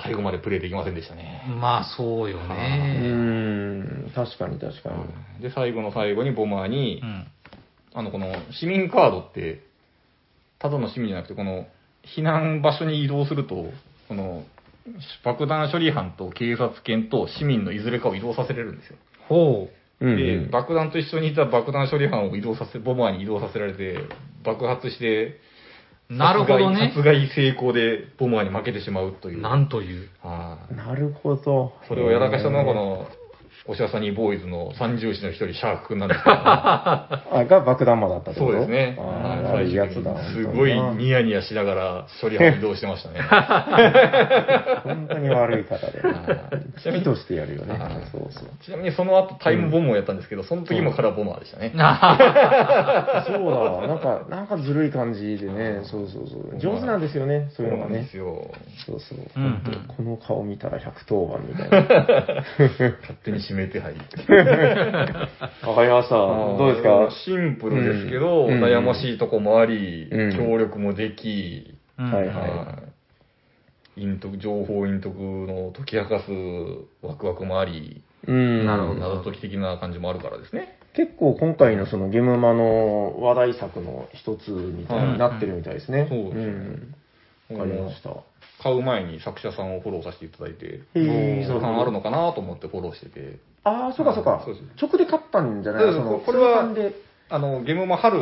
[0.01, 1.43] 最後までプレイできませんでしたね。
[1.49, 1.59] うん。
[1.59, 2.99] まあ、そうようね。
[3.03, 4.11] ーん。
[4.15, 4.91] 確かに確か
[5.38, 5.43] に。
[5.43, 7.28] で、最後の最後にボマーにう、ん。
[7.93, 9.61] あの、この市民カードって、
[10.57, 11.67] ただの市民じゃなくて、この
[12.05, 13.65] 避難場所に移動すると、
[14.07, 14.43] この
[15.23, 18.97] 爆弾処理班と警察犬と市民のいずれかを移動させれるんですよ。
[19.27, 19.69] ほ
[20.01, 20.51] うんで、うん。
[20.51, 23.97] 爆弾と一緒にいた爆弾処理班を移動させ、ボマーに移動させられて、
[24.43, 25.39] 爆発して、
[26.09, 26.15] う。
[26.15, 27.03] なるほどね殺。
[27.03, 29.41] 害殺害成功でボマーに負けてしまうという。
[29.41, 30.09] なんという。
[30.21, 31.73] はいなるほど。
[31.88, 33.07] それをやらかしたのがこの、
[33.70, 38.51] おしゃさにボーイズの三重士の一人、シャーク君なんですけど、 あ、が爆弾魔だったってこと？
[38.53, 38.97] そうですね。
[38.97, 40.15] あはいー悪いやつだ。
[40.34, 43.22] すごい本ニヤニヤしながら処理班移動してましたね。
[44.84, 46.84] 本当に悪い方ではい。
[46.84, 47.91] 好きとしてやるよねはい。
[48.11, 48.49] そうそう。
[48.63, 51.70] ちなみにその後タイムボムをやったんですけど、その時もカラーボマーでしたね。
[51.72, 51.82] そう
[53.82, 56.57] だ、なんか、なんかずるい感じでね、そうそうそう。
[56.57, 58.17] 上手なんですよね、そういうのがねなんです。
[58.17, 58.49] よ。
[58.88, 59.20] そうそう。
[59.95, 62.43] この顔見たら110番みたいな。
[63.01, 63.93] 勝手に指名手配。
[65.86, 66.16] りました。
[66.16, 67.10] どうですか？
[67.26, 72.80] シンプルですけど、うん悩ましいとこもあり、うん協力もでき、うんはいはいは
[73.97, 76.32] い陰徳、情報陰徳の解き明かす
[77.01, 78.65] ワクワクもあり、うん。
[78.65, 80.77] なるほど謎解き的な感じもあるからですね。
[80.94, 86.07] 結構今回のそのゲームマの話題作の一つみたいになってるみたいですね。
[86.10, 86.95] そうですねん。
[87.52, 88.11] わかりました。
[88.61, 94.65] 買う前に作者さんをフォローさせていただいて、へーそうあるのかなと思ってフォローしてて、ああ、そうかそうかそうです。
[94.81, 95.84] 直で買ったんじゃない？
[95.84, 96.65] そうその、これは。
[97.31, 98.19] あの、ゲームも春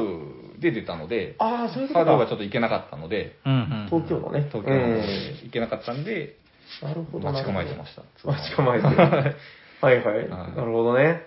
[0.60, 2.06] で出たので、ああ、そういうことか。
[2.06, 3.88] 春はちょっと行けなかったので、うんうん。
[3.90, 4.50] 東京のね。
[4.52, 6.36] 東京の行けなかったんで、
[6.82, 7.32] なるほど。
[7.32, 8.02] 待ち構えてました。
[8.30, 8.96] 待ち構えてる。
[9.80, 10.30] はいはい。
[10.30, 11.22] なるほどね。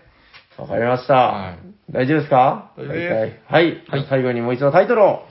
[0.58, 1.14] わかりました。
[1.14, 1.58] はい
[1.92, 2.70] 大丈夫ですか？
[2.76, 3.64] 大丈夫ですはい。
[3.64, 3.82] はい。
[3.88, 5.22] はい最後にもう一度タイトルを。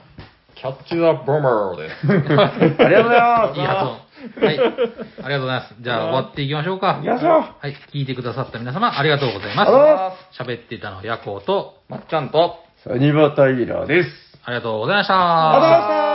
[0.56, 2.06] キャッチ・ザ・ボマーです。
[2.10, 3.60] ありがとうございます。
[3.60, 3.96] いい発音。
[4.40, 4.58] はい。
[4.58, 5.74] ありがとうございます。
[5.80, 6.96] じゃあ終わっていきましょうか。
[6.96, 7.74] 行きましょうはい。
[7.92, 14.08] 聞いてくださった皆様、ありがとうございまありがとうございます喋っていたのはヤコウと、まっちゃんと、サニバタイラーです。
[14.44, 15.14] ありがとうございました。
[15.14, 16.09] ありがとうございました